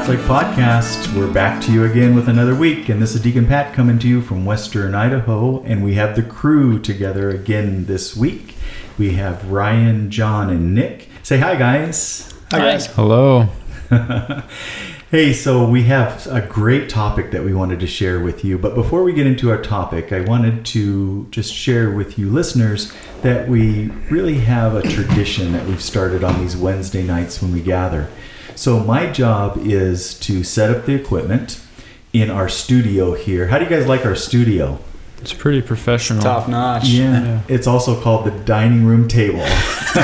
Catholic 0.00 0.20
Podcast. 0.20 1.14
We're 1.14 1.30
back 1.30 1.60
to 1.64 1.70
you 1.70 1.84
again 1.84 2.14
with 2.14 2.26
another 2.26 2.54
week, 2.54 2.88
and 2.88 3.02
this 3.02 3.14
is 3.14 3.20
Deacon 3.20 3.46
Pat 3.46 3.74
coming 3.74 3.98
to 3.98 4.08
you 4.08 4.22
from 4.22 4.46
Western 4.46 4.94
Idaho, 4.94 5.62
and 5.64 5.84
we 5.84 5.92
have 5.96 6.16
the 6.16 6.22
crew 6.22 6.78
together 6.78 7.28
again 7.28 7.84
this 7.84 8.16
week. 8.16 8.54
We 8.96 9.12
have 9.16 9.50
Ryan, 9.50 10.10
John, 10.10 10.48
and 10.48 10.74
Nick. 10.74 11.10
Say 11.22 11.36
hi, 11.36 11.54
guys. 11.54 12.32
Hi, 12.50 12.60
guys. 12.60 12.86
Hello. 12.86 13.50
Hey, 15.10 15.32
so 15.32 15.68
we 15.68 15.82
have 15.86 16.28
a 16.28 16.40
great 16.40 16.88
topic 16.88 17.32
that 17.32 17.42
we 17.42 17.52
wanted 17.52 17.80
to 17.80 17.88
share 17.88 18.20
with 18.20 18.44
you. 18.44 18.56
But 18.56 18.76
before 18.76 19.02
we 19.02 19.12
get 19.12 19.26
into 19.26 19.50
our 19.50 19.60
topic, 19.60 20.12
I 20.12 20.20
wanted 20.20 20.64
to 20.66 21.26
just 21.32 21.52
share 21.52 21.90
with 21.90 22.16
you 22.16 22.30
listeners 22.30 22.92
that 23.22 23.48
we 23.48 23.88
really 24.08 24.38
have 24.38 24.76
a 24.76 24.82
tradition 24.82 25.50
that 25.50 25.66
we've 25.66 25.82
started 25.82 26.22
on 26.22 26.38
these 26.38 26.56
Wednesday 26.56 27.02
nights 27.02 27.42
when 27.42 27.52
we 27.52 27.60
gather. 27.60 28.08
So, 28.54 28.80
my 28.80 29.10
job 29.10 29.58
is 29.62 30.14
to 30.20 30.44
set 30.44 30.70
up 30.70 30.86
the 30.86 30.94
equipment 30.94 31.60
in 32.12 32.30
our 32.30 32.48
studio 32.48 33.14
here. 33.14 33.46
How 33.48 33.58
do 33.58 33.64
you 33.64 33.70
guys 33.70 33.86
like 33.86 34.04
our 34.04 34.16
studio? 34.16 34.78
It's 35.20 35.34
pretty 35.34 35.60
professional. 35.60 36.22
Top 36.22 36.48
notch. 36.48 36.86
Yeah, 36.88 37.22
Yeah. 37.22 37.40
it's 37.46 37.66
also 37.66 38.00
called 38.00 38.24
the 38.24 38.30
dining 38.30 38.86
room 38.86 39.06
table. 39.06 39.40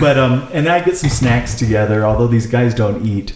but 0.00 0.18
um, 0.18 0.48
and 0.52 0.68
I 0.68 0.80
get 0.84 0.96
some 0.96 1.10
snacks 1.10 1.54
together. 1.54 2.04
Although 2.04 2.26
these 2.26 2.46
guys 2.48 2.74
don't 2.74 3.06
eat 3.06 3.34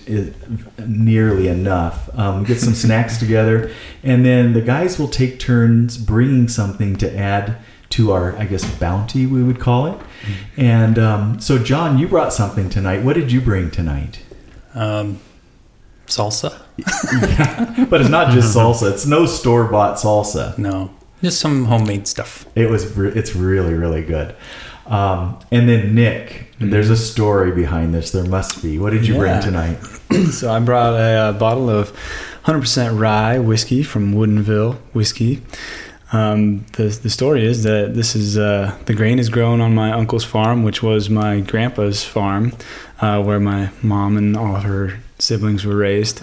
nearly 0.84 1.46
enough, 1.48 2.10
um, 2.18 2.42
get 2.44 2.58
some 2.60 2.74
snacks 2.74 3.18
together, 3.18 3.70
and 4.02 4.24
then 4.26 4.52
the 4.52 4.60
guys 4.60 4.98
will 4.98 5.08
take 5.08 5.38
turns 5.38 5.96
bringing 5.96 6.48
something 6.48 6.96
to 6.96 7.16
add 7.16 7.56
to 7.94 8.10
our, 8.12 8.36
I 8.36 8.44
guess, 8.46 8.64
bounty 8.78 9.24
we 9.26 9.42
would 9.42 9.60
call 9.60 9.86
it. 9.86 9.98
And 10.56 10.98
um, 10.98 11.40
so, 11.40 11.58
John, 11.58 11.98
you 11.98 12.08
brought 12.08 12.32
something 12.32 12.68
tonight. 12.68 13.04
What 13.04 13.14
did 13.14 13.30
you 13.30 13.40
bring 13.40 13.70
tonight? 13.70 14.20
Um, 14.74 15.20
salsa? 16.06 16.60
But 17.88 18.00
it's 18.00 18.10
not 18.10 18.32
just 18.32 18.56
salsa. 18.56 18.90
It's 18.92 19.06
no 19.06 19.26
store 19.26 19.64
bought 19.64 19.96
salsa. 19.96 20.56
No, 20.58 20.90
just 21.22 21.38
some 21.38 21.66
homemade 21.66 22.08
stuff. 22.08 22.46
It 22.56 22.68
was. 22.68 22.96
Re- 22.96 23.12
it's 23.14 23.36
really, 23.36 23.74
really 23.74 24.02
good. 24.02 24.34
Um, 24.86 25.38
and 25.52 25.68
then 25.68 25.94
Nick, 25.94 26.50
there's 26.58 26.90
a 26.90 26.96
story 26.96 27.52
behind 27.52 27.94
this. 27.94 28.10
There 28.10 28.24
must 28.24 28.62
be. 28.62 28.78
What 28.78 28.90
did 28.90 29.06
you 29.06 29.16
bring 29.16 29.40
tonight? 29.40 29.76
so 30.32 30.52
I 30.52 30.58
brought 30.58 30.94
a, 30.94 31.14
uh 31.28 31.32
bottle 31.32 31.70
of 31.70 31.92
100% 32.44 32.98
rye 32.98 33.38
whiskey 33.38 33.82
from 33.82 34.12
Woodinville 34.14 34.76
Whiskey. 34.92 35.42
Um, 36.12 36.66
the, 36.72 36.84
the 37.02 37.10
story 37.10 37.44
is 37.44 37.62
that 37.64 37.94
this 37.94 38.14
is 38.14 38.38
uh, 38.38 38.76
the 38.84 38.94
grain 38.94 39.18
is 39.18 39.28
grown 39.28 39.60
on 39.60 39.74
my 39.74 39.92
uncle's 39.92 40.24
farm, 40.24 40.62
which 40.62 40.82
was 40.82 41.10
my 41.10 41.40
grandpa's 41.40 42.04
farm, 42.04 42.52
uh, 43.00 43.22
where 43.22 43.40
my 43.40 43.70
mom 43.82 44.16
and 44.16 44.36
all 44.36 44.56
of 44.56 44.62
her 44.62 45.00
siblings 45.18 45.64
were 45.64 45.76
raised. 45.76 46.22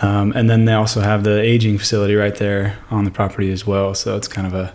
Um, 0.00 0.32
and 0.32 0.50
then 0.50 0.64
they 0.64 0.72
also 0.72 1.00
have 1.00 1.22
the 1.22 1.40
aging 1.40 1.78
facility 1.78 2.16
right 2.16 2.34
there 2.34 2.76
on 2.90 3.04
the 3.04 3.10
property 3.10 3.52
as 3.52 3.66
well. 3.66 3.94
So 3.94 4.16
it's 4.16 4.26
kind 4.28 4.46
of 4.46 4.54
a 4.54 4.74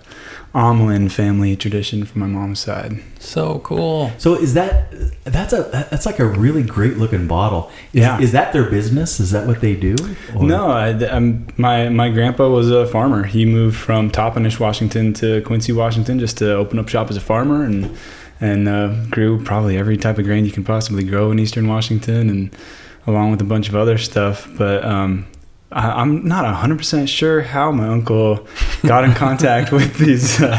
Omlin 0.55 1.11
family 1.11 1.55
tradition 1.55 2.03
from 2.05 2.21
my 2.21 2.27
mom's 2.27 2.59
side. 2.59 2.97
So 3.19 3.59
cool. 3.59 4.11
So 4.17 4.33
is 4.35 4.53
that 4.55 4.91
that's 5.23 5.53
a 5.53 5.63
that's 5.91 6.05
like 6.05 6.19
a 6.19 6.25
really 6.25 6.63
great 6.63 6.97
looking 6.97 7.27
bottle? 7.27 7.69
Is, 7.93 8.01
Yeah. 8.01 8.19
Is 8.19 8.31
that 8.31 8.53
their 8.53 8.63
business? 8.69 9.19
Is 9.19 9.31
that 9.31 9.45
what 9.47 9.61
they 9.61 9.75
do? 9.75 9.95
Or- 10.35 10.43
No, 10.45 10.67
I, 10.71 10.91
um, 11.07 11.47
my 11.57 11.89
my 11.89 12.09
grandpa 12.09 12.47
was 12.49 12.71
a 12.71 12.87
farmer. 12.87 13.23
He 13.25 13.45
moved 13.45 13.77
from 13.77 14.09
Toppenish, 14.09 14.59
Washington, 14.59 15.13
to 15.15 15.41
Quincy, 15.41 15.71
Washington, 15.73 16.17
just 16.17 16.37
to 16.39 16.53
open 16.53 16.79
up 16.79 16.87
shop 16.87 17.09
as 17.11 17.17
a 17.17 17.21
farmer, 17.21 17.63
and 17.63 17.95
and 18.41 18.67
uh, 18.67 18.93
grew 19.11 19.43
probably 19.43 19.77
every 19.77 19.97
type 19.97 20.17
of 20.17 20.25
grain 20.25 20.45
you 20.45 20.51
can 20.51 20.63
possibly 20.63 21.03
grow 21.03 21.29
in 21.31 21.39
Eastern 21.39 21.67
Washington, 21.67 22.29
and 22.29 22.55
along 23.05 23.31
with 23.31 23.41
a 23.41 23.45
bunch 23.45 23.67
of 23.69 23.75
other 23.75 23.97
stuff. 23.97 24.47
But 24.57 24.83
um, 24.83 25.25
I, 25.35 25.36
I'm 25.71 26.25
not 26.25 26.45
hundred 26.55 26.77
percent 26.77 27.09
sure 27.09 27.41
how 27.41 27.71
my 27.71 27.87
uncle 27.87 28.47
got 28.83 29.03
in 29.03 29.13
contact 29.13 29.71
with 29.71 29.97
these 29.97 30.41
uh, 30.41 30.57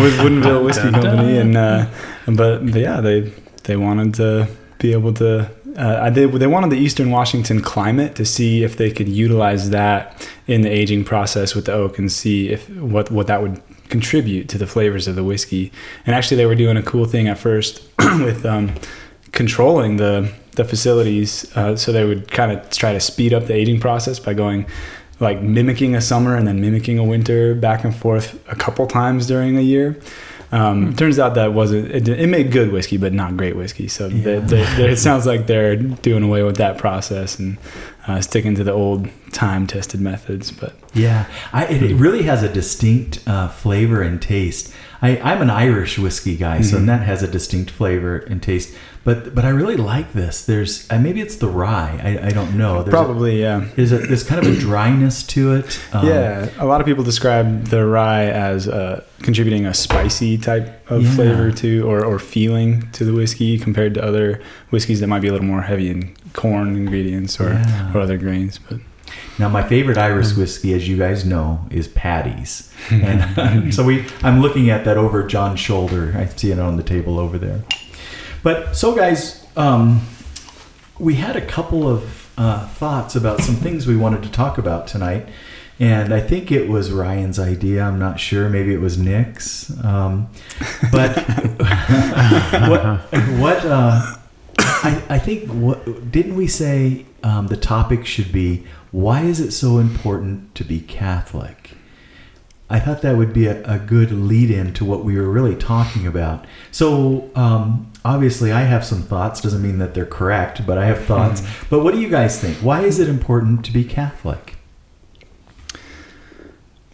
with 0.00 0.18
Woodinville 0.18 0.64
Whiskey 0.64 0.90
Company, 0.90 1.38
and 1.38 1.56
uh, 1.56 1.86
but, 2.26 2.64
but 2.66 2.74
yeah, 2.80 3.00
they 3.00 3.32
they 3.64 3.76
wanted 3.76 4.14
to 4.14 4.48
be 4.78 4.92
able 4.92 5.14
to. 5.14 5.50
Uh, 5.76 6.00
I 6.02 6.10
did, 6.10 6.32
they 6.32 6.48
wanted 6.48 6.70
the 6.70 6.78
Eastern 6.78 7.12
Washington 7.12 7.60
climate 7.60 8.16
to 8.16 8.24
see 8.24 8.64
if 8.64 8.76
they 8.76 8.90
could 8.90 9.08
utilize 9.08 9.70
that 9.70 10.28
in 10.48 10.62
the 10.62 10.68
aging 10.68 11.04
process 11.04 11.54
with 11.54 11.66
the 11.66 11.72
oak 11.72 11.96
and 11.96 12.10
see 12.10 12.48
if 12.48 12.68
what 12.70 13.10
what 13.12 13.28
that 13.28 13.42
would 13.42 13.62
contribute 13.88 14.48
to 14.48 14.58
the 14.58 14.66
flavors 14.66 15.06
of 15.06 15.14
the 15.14 15.22
whiskey. 15.22 15.70
And 16.04 16.16
actually, 16.16 16.38
they 16.38 16.46
were 16.46 16.56
doing 16.56 16.76
a 16.76 16.82
cool 16.82 17.04
thing 17.04 17.28
at 17.28 17.38
first 17.38 17.82
with 17.98 18.44
um, 18.44 18.74
controlling 19.30 19.96
the 19.96 20.32
the 20.52 20.64
facilities, 20.64 21.50
uh, 21.56 21.76
so 21.76 21.92
they 21.92 22.04
would 22.04 22.30
kind 22.30 22.52
of 22.52 22.68
try 22.70 22.92
to 22.92 23.00
speed 23.00 23.32
up 23.34 23.46
the 23.46 23.54
aging 23.54 23.80
process 23.80 24.18
by 24.18 24.34
going 24.34 24.66
like 25.20 25.40
mimicking 25.42 25.94
a 25.94 26.00
summer 26.00 26.34
and 26.36 26.46
then 26.46 26.60
mimicking 26.60 26.98
a 26.98 27.04
winter 27.04 27.54
back 27.54 27.84
and 27.84 27.94
forth 27.94 28.38
a 28.48 28.56
couple 28.56 28.86
times 28.86 29.26
during 29.26 29.56
a 29.58 29.60
year. 29.60 29.98
Um, 30.52 30.96
Turns 30.96 31.18
out 31.20 31.34
that 31.36 31.52
wasn't 31.52 31.92
it, 31.92 32.08
it 32.08 32.26
made 32.26 32.50
good 32.50 32.72
whiskey, 32.72 32.96
but 32.96 33.12
not 33.12 33.36
great 33.36 33.54
whiskey. 33.54 33.86
So 33.86 34.08
they, 34.08 34.34
Yeah. 34.34 34.40
they, 34.40 34.64
they, 34.76 34.90
it 34.92 34.96
sounds 34.98 35.24
like 35.26 35.46
they're 35.46 35.76
doing 35.76 36.24
away 36.24 36.42
with 36.42 36.56
that 36.56 36.76
process 36.78 37.38
and 37.38 37.56
uh, 38.06 38.20
sticking 38.20 38.54
to 38.56 38.64
the 38.64 38.72
old 38.72 39.08
time 39.32 39.66
tested 39.66 40.00
methods. 40.00 40.50
But 40.50 40.74
Yeah, 40.94 41.26
I, 41.52 41.66
it, 41.66 41.82
it 41.82 41.94
really 41.96 42.22
has 42.24 42.42
a 42.42 42.48
distinct 42.52 43.22
uh, 43.26 43.48
flavor 43.48 44.02
and 44.02 44.20
taste. 44.20 44.72
I, 45.02 45.16
I'm 45.18 45.40
an 45.40 45.50
Irish 45.50 45.98
whiskey 45.98 46.36
guy, 46.36 46.60
so 46.60 46.76
Mhm. 46.76 46.86
that 46.86 47.02
has 47.02 47.22
a 47.22 47.28
distinct 47.28 47.70
flavor 47.70 48.18
and 48.18 48.42
taste. 48.42 48.74
But 49.02 49.34
but 49.34 49.46
I 49.46 49.48
really 49.48 49.76
like 49.78 50.12
this. 50.12 50.44
There's 50.44 50.86
uh, 50.90 50.98
maybe 50.98 51.22
it's 51.22 51.36
the 51.36 51.48
rye. 51.48 51.98
I, 52.04 52.26
I 52.26 52.30
don't 52.30 52.54
know. 52.58 52.82
There's 52.82 52.88
a- 52.88 52.90
probably 52.90 53.40
yeah. 53.40 53.64
there's 53.74 53.92
a 53.92 53.98
there's 53.98 54.22
kind 54.24 54.44
of 54.46 54.52
a 54.54 54.58
dryness 54.60 55.22
to 55.28 55.54
it. 55.54 55.80
Um, 55.94 56.06
yeah, 56.06 56.50
a 56.58 56.66
lot 56.66 56.82
of 56.82 56.86
people 56.86 57.02
describe 57.02 57.68
the 57.68 57.86
rye 57.86 58.26
as 58.26 58.68
uh, 58.68 59.02
contributing 59.22 59.64
a 59.64 59.72
spicy 59.72 60.36
type 60.36 60.90
of 60.90 61.02
Yeah. 61.02 61.10
flavor 61.12 61.50
to 61.52 61.80
or, 61.90 62.04
or 62.04 62.18
feeling 62.18 62.90
to 62.92 63.06
the 63.06 63.14
whiskey 63.14 63.58
compared 63.58 63.94
to 63.94 64.04
other 64.04 64.38
whiskeys 64.68 65.00
that 65.00 65.06
might 65.06 65.22
be 65.22 65.28
a 65.28 65.32
little 65.32 65.46
more 65.46 65.62
heavy 65.62 65.88
in 65.88 66.14
corn 66.32 66.76
ingredients 66.76 67.40
or, 67.40 67.50
Yeah. 67.52 67.92
or 67.94 68.00
other 68.00 68.16
grains. 68.18 68.58
But 68.58 68.78
Now, 69.38 69.48
my 69.48 69.62
favorite 69.62 69.98
Irish 69.98 70.34
whiskey, 70.36 70.74
as 70.74 70.88
you 70.88 70.96
guys 70.96 71.24
know, 71.24 71.66
is 71.70 71.88
Paddy's, 71.88 72.72
and 72.90 73.74
so 73.74 73.82
we. 73.84 74.04
I'm 74.22 74.40
looking 74.40 74.70
at 74.70 74.84
that 74.84 74.96
over 74.96 75.22
John's 75.26 75.60
shoulder. 75.60 76.14
I 76.16 76.26
see 76.26 76.50
it 76.52 76.58
on 76.58 76.76
the 76.76 76.82
table 76.82 77.18
over 77.18 77.38
there. 77.38 77.62
But 78.42 78.74
so, 78.76 78.94
guys, 78.94 79.44
um, 79.56 80.02
we 80.98 81.14
had 81.14 81.36
a 81.36 81.44
couple 81.44 81.88
of 81.88 82.30
uh, 82.38 82.66
thoughts 82.68 83.16
about 83.16 83.40
some 83.40 83.56
things 83.56 83.86
we 83.86 83.96
wanted 83.96 84.22
to 84.22 84.30
talk 84.30 84.56
about 84.58 84.86
tonight, 84.86 85.26
and 85.78 86.12
I 86.14 86.20
think 86.20 86.50
it 86.52 86.68
was 86.68 86.90
Ryan's 86.90 87.38
idea. 87.38 87.82
I'm 87.82 87.98
not 87.98 88.20
sure. 88.20 88.48
Maybe 88.48 88.72
it 88.74 88.80
was 88.80 88.96
Nick's. 88.98 89.70
Um, 89.84 90.28
but 90.92 91.16
what? 92.68 93.12
What? 93.38 93.64
Uh, 93.64 94.16
I, 94.82 95.02
I 95.08 95.18
think 95.18 95.48
what 95.48 96.10
didn't 96.10 96.36
we 96.36 96.46
say 96.46 97.06
um, 97.22 97.48
the 97.48 97.56
topic 97.56 98.06
should 98.06 98.32
be 98.32 98.66
why 98.90 99.22
is 99.22 99.40
it 99.40 99.52
so 99.52 99.78
important 99.78 100.54
to 100.56 100.64
be 100.64 100.80
Catholic? 100.80 101.72
I 102.68 102.78
thought 102.78 103.02
that 103.02 103.16
would 103.16 103.32
be 103.32 103.46
a, 103.46 103.62
a 103.64 103.78
good 103.78 104.12
lead 104.12 104.50
in 104.50 104.72
to 104.74 104.84
what 104.84 105.04
we 105.04 105.16
were 105.16 105.28
really 105.28 105.56
talking 105.56 106.06
about. 106.06 106.44
So 106.70 107.30
um, 107.34 107.90
obviously, 108.04 108.52
I 108.52 108.62
have 108.62 108.84
some 108.84 109.02
thoughts. 109.02 109.40
Doesn't 109.40 109.62
mean 109.62 109.78
that 109.78 109.94
they're 109.94 110.06
correct, 110.06 110.66
but 110.66 110.78
I 110.78 110.86
have 110.86 111.04
thoughts. 111.04 111.42
But 111.68 111.82
what 111.82 111.94
do 111.94 112.00
you 112.00 112.08
guys 112.08 112.40
think? 112.40 112.58
Why 112.58 112.82
is 112.82 113.00
it 113.00 113.08
important 113.08 113.64
to 113.64 113.72
be 113.72 113.84
Catholic? 113.84 114.56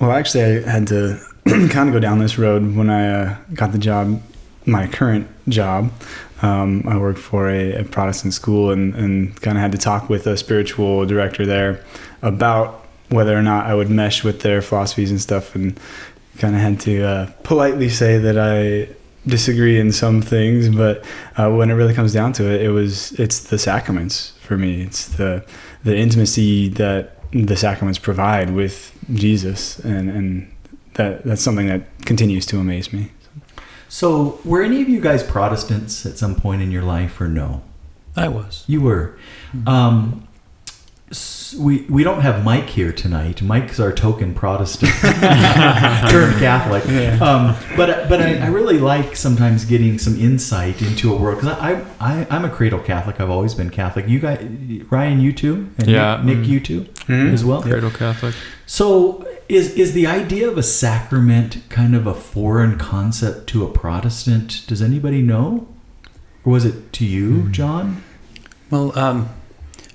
Well, 0.00 0.12
actually, 0.12 0.65
I 0.65 0.71
had 0.71 0.87
to 0.88 1.21
kind 1.47 1.88
of 1.88 1.93
go 1.93 2.00
down 2.00 2.18
this 2.18 2.39
road 2.39 2.74
when 2.74 2.89
I 2.91 3.09
uh, 3.09 3.36
got 3.54 3.72
the 3.72 3.78
job, 3.78 4.22
my 4.65 4.86
current 4.86 5.28
job. 5.48 5.91
Um, 6.42 6.83
I 6.86 6.98
worked 6.98 7.18
for 7.18 7.48
a, 7.48 7.80
a 7.80 7.84
Protestant 7.84 8.34
school 8.34 8.71
and, 8.71 8.94
and 8.94 9.41
kind 9.41 9.56
of 9.56 9.62
had 9.62 9.72
to 9.72 9.78
talk 9.78 10.09
with 10.09 10.27
a 10.27 10.36
spiritual 10.36 11.06
director 11.06 11.47
there 11.47 11.84
about 12.22 12.86
whether 13.09 13.36
or 13.36 13.42
not 13.42 13.66
I 13.66 13.74
would 13.74 13.88
mesh 13.88 14.24
with 14.24 14.41
their 14.41 14.60
philosophies 14.60 15.10
and 15.10 15.21
stuff, 15.21 15.54
and 15.54 15.78
kind 16.38 16.54
of 16.54 16.60
had 16.60 16.80
to 16.80 17.03
uh, 17.03 17.30
politely 17.42 17.88
say 17.88 18.18
that 18.18 18.36
I 18.38 18.94
disagree 19.27 19.78
in 19.78 19.92
some 19.92 20.22
things, 20.22 20.68
but 20.68 21.04
uh, 21.36 21.50
when 21.50 21.71
it 21.71 21.74
really 21.74 21.94
comes 21.94 22.12
down 22.12 22.33
to 22.34 22.53
it, 22.53 22.62
it 22.62 22.71
was 22.71 23.12
it's 23.12 23.41
the 23.41 23.59
sacraments 23.59 24.32
for 24.41 24.56
me. 24.56 24.82
It's 24.82 25.06
the 25.09 25.44
the 25.84 25.97
intimacy 25.97 26.68
that 26.71 27.18
the 27.32 27.56
sacraments 27.56 27.98
provide 27.98 28.50
with 28.50 28.97
Jesus, 29.15 29.78
and 29.80 30.10
and 30.10 30.53
that 30.94 31.24
that's 31.24 31.42
something 31.42 31.66
that 31.66 31.82
continues 32.04 32.47
to 32.47 32.59
amaze 32.59 32.92
me. 32.92 33.10
So, 33.88 34.41
were 34.44 34.62
any 34.62 34.83
of 34.83 34.88
you 34.88 35.00
guys 35.00 35.22
Protestants 35.22 36.04
at 36.06 36.18
some 36.18 36.34
point 36.34 36.62
in 36.62 36.71
your 36.71 36.83
life, 36.83 37.21
or 37.21 37.28
no? 37.28 37.62
I 38.16 38.28
was. 38.28 38.65
You 38.66 38.80
were. 38.80 39.16
Um, 39.66 40.27
s- 41.10 41.54
we 41.59 41.83
we 41.88 42.03
don't 42.03 42.21
have 42.22 42.42
Mike 42.44 42.68
here 42.71 42.92
tonight. 42.92 43.42
Mike's 43.42 43.78
our 43.78 43.92
token 43.92 44.34
Protestant 44.34 44.92
turned 46.10 46.38
Catholic. 46.41 46.84
Um, 47.21 47.56
but 47.77 48.09
but 48.09 48.21
I, 48.21 48.38
I 48.38 48.47
really 48.48 48.78
like 48.78 49.15
sometimes 49.16 49.65
getting 49.65 49.98
some 49.98 50.18
insight 50.21 50.82
into 50.82 51.12
a 51.15 51.16
world 51.16 51.41
because 51.41 51.56
I, 51.59 51.84
I 52.00 52.27
I'm 52.30 52.44
a 52.44 52.50
cradle 52.50 52.80
Catholic. 52.80 53.21
I've 53.21 53.30
always 53.30 53.54
been 53.54 53.71
Catholic. 53.71 54.09
You 54.09 54.18
guys, 54.18 54.41
Ryan, 54.91 55.21
you 55.21 55.32
too, 55.32 55.71
and 55.78 55.89
Yeah, 55.89 56.21
Nick, 56.24 56.39
Nick, 56.39 56.47
mm. 56.47 56.48
you 56.48 56.60
too 56.60 56.80
Mhm. 57.06 57.32
as 57.32 57.44
well. 57.44 57.62
Cradle 57.62 57.91
Catholic. 57.91 58.34
So 58.66 59.27
is 59.48 59.75
is 59.75 59.93
the 59.93 60.07
idea 60.07 60.48
of 60.48 60.59
a 60.59 60.63
sacrament 60.63 61.63
kind 61.69 61.95
of 61.95 62.07
a 62.07 62.15
foreign 62.15 62.78
concept 62.78 63.48
to 63.48 63.65
a 63.65 63.71
Protestant? 63.71 64.66
Does 64.66 64.83
anybody 64.83 65.22
know? 65.22 65.69
Or 66.45 66.53
was 66.53 66.65
it 66.65 66.93
to 66.95 67.04
you, 67.04 67.48
John? 67.51 68.03
Well, 68.71 68.97
um, 68.98 69.28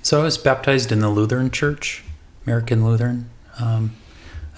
so 0.02 0.20
I 0.20 0.24
was 0.24 0.38
baptized 0.38 0.92
in 0.92 1.00
the 1.00 1.08
Lutheran 1.08 1.50
Church, 1.50 2.04
American 2.46 2.84
Lutheran. 2.84 3.30
Um, 3.58 3.92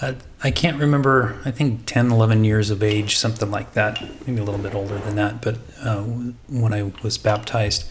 I, 0.00 0.16
I 0.42 0.50
can't 0.50 0.78
remember, 0.78 1.40
I 1.44 1.50
think 1.50 1.86
10, 1.86 2.10
11 2.10 2.44
years 2.44 2.70
of 2.70 2.82
age, 2.82 3.16
something 3.16 3.50
like 3.50 3.72
that, 3.74 4.02
maybe 4.26 4.40
a 4.40 4.44
little 4.44 4.60
bit 4.60 4.74
older 4.74 4.98
than 4.98 5.16
that, 5.16 5.40
but 5.40 5.58
uh, 5.80 6.02
when 6.02 6.72
I 6.72 6.92
was 7.02 7.18
baptized. 7.18 7.88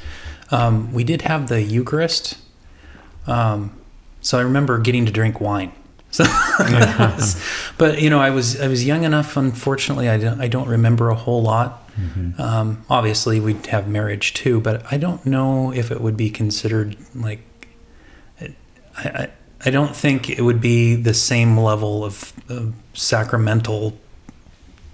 Um, 0.51 0.93
we 0.93 1.03
did 1.03 1.23
have 1.23 1.47
the 1.47 1.61
Eucharist. 1.61 2.37
Um, 3.25 3.79
so 4.21 4.37
I 4.37 4.41
remember 4.41 4.77
getting 4.79 5.05
to 5.05 5.11
drink 5.11 5.39
wine. 5.39 5.71
So, 6.13 6.25
but 7.79 7.99
you 7.99 8.09
know, 8.11 8.19
I 8.19 8.29
was 8.29 8.61
I 8.61 8.67
was 8.67 8.85
young 8.85 9.03
enough. 9.03 9.35
Unfortunately, 9.35 10.07
I 10.09 10.17
don't 10.19 10.39
I 10.39 10.47
don't 10.47 10.67
remember 10.69 11.09
a 11.09 11.15
whole 11.15 11.41
lot. 11.41 11.89
Um, 12.39 12.85
obviously, 12.87 13.39
we'd 13.39 13.65
have 13.67 13.87
marriage 13.87 14.35
too, 14.35 14.61
but 14.61 14.85
I 14.91 14.97
don't 14.97 15.25
know 15.25 15.73
if 15.73 15.91
it 15.91 16.01
would 16.01 16.15
be 16.15 16.29
considered 16.29 16.95
like. 17.15 17.39
I, 18.39 18.53
I, 18.95 19.29
I 19.65 19.69
don't 19.71 19.95
think 19.95 20.29
it 20.29 20.41
would 20.41 20.61
be 20.61 20.93
the 20.95 21.13
same 21.13 21.57
level 21.57 22.03
of, 22.05 22.33
of 22.49 22.73
sacramental 22.93 23.97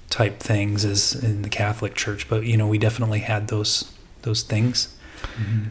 type 0.09 0.39
things 0.39 0.85
as 0.85 1.15
in 1.15 1.41
the 1.41 1.49
Catholic 1.49 1.95
Church, 1.95 2.29
but 2.29 2.45
you 2.45 2.55
know, 2.55 2.67
we 2.67 2.77
definitely 2.77 3.19
had 3.19 3.49
those 3.49 3.91
those 4.21 4.43
things. 4.43 4.95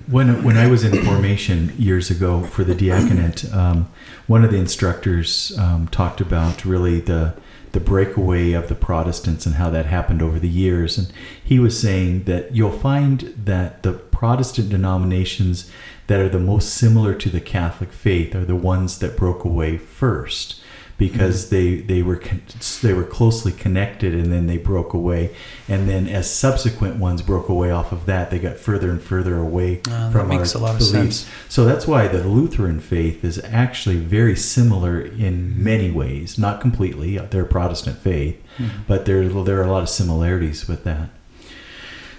When 0.06 0.42
when 0.42 0.56
I 0.56 0.66
was 0.66 0.84
in 0.84 1.04
formation 1.04 1.74
years 1.78 2.10
ago 2.10 2.42
for 2.42 2.64
the 2.64 2.74
diaconate, 2.74 3.52
um, 3.52 3.88
one 4.26 4.44
of 4.44 4.50
the 4.50 4.56
instructors 4.58 5.56
um, 5.58 5.88
talked 5.88 6.20
about 6.20 6.64
really 6.64 7.00
the 7.00 7.34
the 7.72 7.80
breakaway 7.80 8.52
of 8.52 8.68
the 8.68 8.74
Protestants 8.74 9.44
and 9.44 9.56
how 9.56 9.68
that 9.70 9.86
happened 9.86 10.22
over 10.22 10.38
the 10.38 10.48
years, 10.48 10.96
and 10.96 11.12
he 11.42 11.58
was 11.58 11.78
saying 11.78 12.24
that 12.24 12.54
you'll 12.54 12.70
find 12.70 13.34
that 13.44 13.82
the 13.82 13.92
Protestant 13.92 14.70
denominations 14.70 15.70
that 16.06 16.20
are 16.20 16.30
the 16.30 16.38
most 16.38 16.70
similar 16.70 17.14
to 17.14 17.28
the 17.28 17.40
Catholic 17.40 17.92
faith 17.92 18.34
are 18.34 18.46
the 18.46 18.56
ones 18.56 18.98
that 18.98 19.16
broke 19.16 19.44
away 19.44 19.76
first 19.76 20.62
because 20.98 21.46
mm-hmm. 21.46 21.54
they 21.54 21.94
they 21.94 22.02
were 22.02 22.16
con- 22.16 22.42
they 22.82 22.92
were 22.92 23.04
closely 23.04 23.52
connected 23.52 24.12
and 24.14 24.30
then 24.30 24.46
they 24.46 24.58
broke 24.58 24.92
away 24.92 25.34
and 25.68 25.88
then 25.88 26.06
as 26.06 26.30
subsequent 26.30 26.96
ones 26.96 27.22
broke 27.22 27.48
away 27.48 27.70
off 27.70 27.92
of 27.92 28.04
that 28.06 28.30
they 28.30 28.38
got 28.38 28.58
further 28.58 28.90
and 28.90 29.00
further 29.00 29.38
away 29.38 29.80
Uh, 29.88 30.10
from 30.10 30.28
makes 30.28 30.54
our 30.54 30.60
a 30.60 30.64
lot 30.64 30.72
of 30.72 30.78
beliefs. 30.80 31.20
sense. 31.20 31.26
So 31.48 31.64
that's 31.64 31.86
why 31.86 32.08
the 32.08 32.24
Lutheran 32.24 32.80
faith 32.80 33.24
is 33.24 33.40
actually 33.44 33.96
very 33.96 34.36
similar 34.36 35.00
in 35.00 35.52
mm-hmm. 35.52 35.64
many 35.64 35.90
ways, 35.90 36.36
not 36.36 36.60
completely. 36.60 37.18
Uh, 37.18 37.26
they're 37.30 37.42
a 37.42 37.46
Protestant 37.46 37.98
faith, 37.98 38.36
mm-hmm. 38.58 38.82
but 38.86 39.06
there 39.06 39.26
there 39.28 39.58
are 39.60 39.64
a 39.64 39.70
lot 39.70 39.82
of 39.82 39.88
similarities 39.88 40.68
with 40.68 40.84
that. 40.84 41.10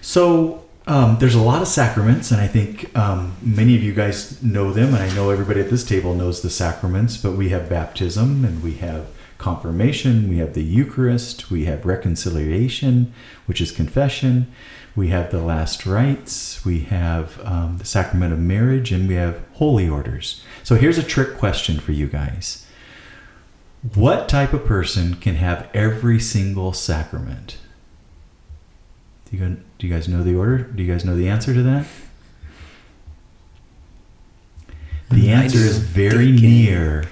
So 0.02 0.64
um, 0.90 1.20
there's 1.20 1.36
a 1.36 1.42
lot 1.42 1.62
of 1.62 1.68
sacraments, 1.68 2.32
and 2.32 2.42
I 2.42 2.48
think 2.48 2.98
um, 2.98 3.36
many 3.44 3.76
of 3.76 3.84
you 3.84 3.94
guys 3.94 4.42
know 4.42 4.74
them, 4.74 4.96
and 4.96 5.04
I 5.04 5.14
know 5.14 5.30
everybody 5.30 5.62
at 5.62 5.70
this 5.70 5.84
table 5.84 6.16
knows 6.16 6.42
the 6.42 6.50
sacraments. 6.50 7.16
But 7.16 7.34
we 7.34 7.50
have 7.50 7.70
baptism, 7.70 8.44
and 8.44 8.64
we 8.64 8.74
have 8.76 9.06
confirmation, 9.38 10.28
we 10.28 10.38
have 10.38 10.56
the 10.56 10.64
Eucharist, 10.64 11.52
we 11.52 11.66
have 11.66 11.86
reconciliation, 11.86 13.14
which 13.46 13.62
is 13.62 13.72
confession. 13.72 14.52
We 14.96 15.10
have 15.10 15.30
the 15.30 15.42
last 15.42 15.86
rites, 15.86 16.66
we 16.66 16.80
have 16.82 17.40
um, 17.46 17.78
the 17.78 17.86
sacrament 17.86 18.34
of 18.34 18.40
marriage, 18.40 18.92
and 18.92 19.08
we 19.08 19.14
have 19.14 19.40
holy 19.54 19.88
orders. 19.88 20.44
So 20.64 20.76
here's 20.76 20.98
a 20.98 21.04
trick 21.04 21.38
question 21.38 21.80
for 21.80 21.92
you 21.92 22.08
guys. 22.08 22.66
What 23.94 24.28
type 24.28 24.54
of 24.54 24.66
person 24.66 25.14
can 25.14 25.36
have 25.36 25.70
every 25.74 26.20
single 26.20 26.74
sacrament? 26.74 27.58
Do 29.30 29.38
you, 29.38 29.46
gu- 29.46 29.58
do 29.78 29.88
you 29.88 29.94
guys 29.94 30.08
know 30.08 30.24
the 30.24 30.36
order? 30.36 30.58
Do 30.60 30.82
you 30.84 30.92
guys 30.92 31.06
know 31.06 31.16
the 31.16 31.30
answer 31.30 31.54
to 31.54 31.62
that? 31.64 31.86
The 35.12 35.32
I 35.34 35.44
answer 35.44 35.58
is 35.60 35.78
very 35.80 36.32
Deacon. 36.32 36.42
near. 36.50 37.04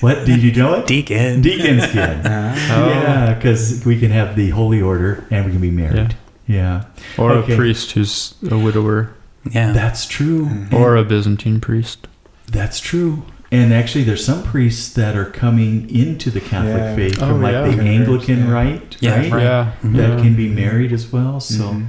What 0.00 0.24
did 0.26 0.42
you 0.42 0.52
know 0.54 0.74
it? 0.74 0.86
Deacon. 0.86 1.40
Deacons 1.42 1.86
can. 1.90 2.26
Uh, 2.70 2.86
Yeah, 2.88 3.34
because 3.34 3.84
we 3.84 3.98
can 3.98 4.10
have 4.10 4.36
the 4.36 4.50
holy 4.50 4.80
order 4.80 5.24
and 5.30 5.44
we 5.46 5.52
can 5.52 5.60
be 5.60 5.70
married. 5.70 6.16
Yeah, 6.46 6.84
Or 7.18 7.32
Okay. 7.32 7.54
a 7.54 7.56
priest 7.56 7.92
who's 7.92 8.34
a 8.50 8.58
widower. 8.58 9.10
Yeah. 9.50 9.72
that's 9.72 10.06
true. 10.06 10.66
Or 10.72 10.96
a 10.96 11.04
Byzantine 11.04 11.60
priest. 11.60 12.06
That's 12.46 12.78
true. 12.80 13.22
And 13.52 13.74
actually, 13.74 14.04
there's 14.04 14.24
some 14.24 14.42
priests 14.44 14.92
that 14.94 15.16
are 15.16 15.24
coming 15.24 15.90
into 15.92 16.30
the 16.30 16.40
Catholic 16.40 16.76
Yeah. 16.76 16.94
faith 16.96 17.18
Oh, 17.20 17.26
from 17.28 17.42
like 17.42 17.52
yeah. 17.52 17.66
the 17.68 17.82
Anglican 17.82 18.46
yeah. 18.46 18.50
rite, 18.52 18.96
Yeah, 19.00 19.16
right? 19.16 19.32
right. 19.32 19.42
Yeah. 19.42 19.72
That 19.82 20.20
can 20.22 20.34
be 20.36 20.48
married 20.48 20.92
as 20.92 21.10
well. 21.12 21.40
So, 21.40 21.64
Mhm. 21.64 21.86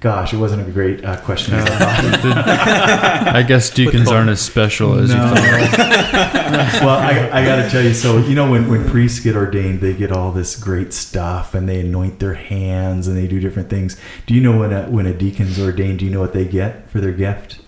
gosh, 0.00 0.34
it 0.34 0.38
wasn't 0.38 0.66
a 0.68 0.70
great 0.72 1.04
uh, 1.04 1.16
question. 1.18 1.54
Yeah. 1.54 3.32
I 3.32 3.42
guess 3.44 3.70
deacons 3.70 4.10
aren't 4.10 4.28
as 4.30 4.40
special 4.40 4.98
as 4.98 5.10
you 5.10 5.16
thought. 5.16 5.34
well, 6.82 6.98
I, 6.98 7.30
I 7.32 7.44
got 7.44 7.62
to 7.62 7.70
tell 7.70 7.82
you. 7.82 7.94
So 7.94 8.18
you 8.18 8.34
know, 8.34 8.50
when, 8.50 8.68
when 8.68 8.84
priests 8.90 9.20
get 9.20 9.36
ordained, 9.36 9.80
they 9.80 9.94
get 9.94 10.10
all 10.10 10.32
this 10.32 10.56
great 10.56 10.92
stuff, 10.92 11.54
and 11.54 11.68
they 11.68 11.78
anoint 11.80 12.18
their 12.18 12.34
hands, 12.34 13.06
and 13.06 13.16
they 13.16 13.28
do 13.28 13.38
different 13.38 13.70
things. 13.70 13.96
Do 14.26 14.34
you 14.34 14.40
know 14.40 14.56
when 14.58 14.72
a 14.72 14.82
when 14.90 15.06
a 15.06 15.14
deacon's 15.14 15.60
ordained? 15.60 16.00
Do 16.00 16.06
you 16.06 16.10
know 16.10 16.20
what 16.20 16.32
they 16.32 16.44
get 16.44 16.90
for 16.90 17.00
their 17.00 17.12
gift? 17.12 17.60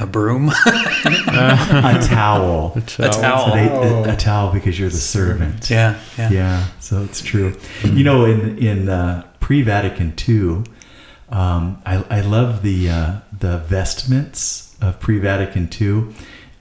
A 0.00 0.06
broom. 0.06 0.50
A 0.66 2.00
towel. 2.02 2.72
A 2.76 2.80
towel. 2.80 3.10
towel. 3.12 3.46
So 3.46 4.02
they- 4.04 4.10
a 4.12 4.16
towel 4.16 4.52
because 4.52 4.78
you're 4.78 4.88
the 4.90 4.96
servant. 4.96 5.70
yeah. 5.70 5.98
Yeah. 6.16 6.30
Yeah, 6.30 6.66
so 6.80 7.02
it's 7.02 7.20
true. 7.22 7.56
You 7.84 8.04
know, 8.04 8.24
in 8.24 8.58
in 8.58 8.88
uh, 8.88 9.26
pre 9.40 9.62
Vatican 9.62 10.14
II, 10.28 10.64
um, 11.30 11.80
I 11.86 12.04
I 12.10 12.20
love 12.20 12.62
the 12.62 12.90
uh, 12.90 13.12
the 13.38 13.58
vestments 13.58 14.76
of 14.80 14.98
pre 15.00 15.18
Vatican 15.18 15.68
II. 15.80 16.14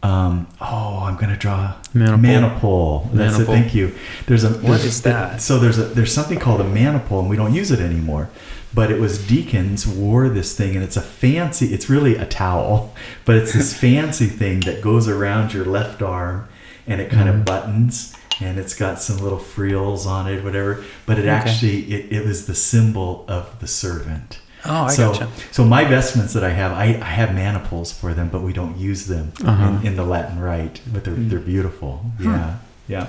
Um, 0.03 0.47
oh, 0.61 0.99
I'm 1.03 1.15
gonna 1.17 1.35
draw 1.37 1.73
Maniple. 1.93 2.21
Manipole. 2.29 3.11
That's 3.13 3.35
it. 3.35 3.39
Maniple. 3.39 3.53
Thank 3.55 3.73
you. 3.75 3.95
There's 4.27 4.43
a 4.43 4.49
What 4.49 4.61
there's- 4.61 4.85
is 4.85 5.01
that? 5.03 5.41
So 5.41 5.57
there's 5.59 5.79
a 5.79 5.83
there's 5.85 6.13
something 6.13 6.39
called 6.39 6.61
a 6.61 6.65
maniple, 6.65 7.19
and 7.19 7.29
we 7.29 7.35
don't 7.35 7.53
use 7.53 7.71
it 7.71 7.79
anymore. 7.79 8.29
But 8.77 8.91
it 8.91 8.99
was 8.99 9.17
deacons 9.27 9.87
wore 9.87 10.29
this 10.29 10.55
thing, 10.55 10.75
and 10.75 10.83
it's 10.83 10.97
a 10.97 11.01
fancy. 11.01 11.73
It's 11.73 11.89
really 11.89 12.15
a 12.15 12.25
towel, 12.27 12.93
but 13.25 13.35
it's 13.35 13.51
this 13.53 13.73
fancy 13.73 14.27
thing 14.27 14.59
that 14.61 14.81
goes 14.81 15.07
around 15.07 15.51
your 15.53 15.65
left 15.65 16.01
arm, 16.03 16.47
and 16.85 17.01
it 17.01 17.09
kind 17.09 17.27
of 17.27 17.43
buttons, 17.43 18.13
and 18.39 18.59
it's 18.59 18.75
got 18.75 19.01
some 19.01 19.17
little 19.17 19.39
frills 19.39 20.05
on 20.05 20.27
it, 20.31 20.43
whatever. 20.43 20.83
But 21.07 21.17
it 21.17 21.21
Okay. 21.21 21.29
actually 21.29 21.79
it, 21.91 22.03
it 22.17 22.25
was 22.25 22.45
the 22.45 22.53
symbol 22.55 23.25
of 23.27 23.59
the 23.61 23.67
servant. 23.67 24.39
Oh, 24.63 24.83
I 24.85 24.91
so, 24.91 25.11
gotcha. 25.13 25.27
so 25.51 25.63
my 25.63 25.83
vestments 25.85 26.33
that 26.33 26.43
I 26.43 26.49
have, 26.49 26.71
I, 26.71 26.85
I 27.01 27.11
have 27.19 27.33
maniples 27.33 27.91
for 27.91 28.13
them, 28.13 28.29
but 28.29 28.41
we 28.43 28.53
don't 28.53 28.77
use 28.77 29.07
them 29.07 29.31
Uh-huh. 29.43 29.79
in, 29.81 29.87
in 29.87 29.95
the 29.95 30.03
Latin 30.03 30.39
rite. 30.39 30.81
But 30.93 31.03
they're 31.03 31.15
they're 31.29 31.39
beautiful. 31.55 31.93
Yeah, 32.19 32.57
yeah. 32.87 33.07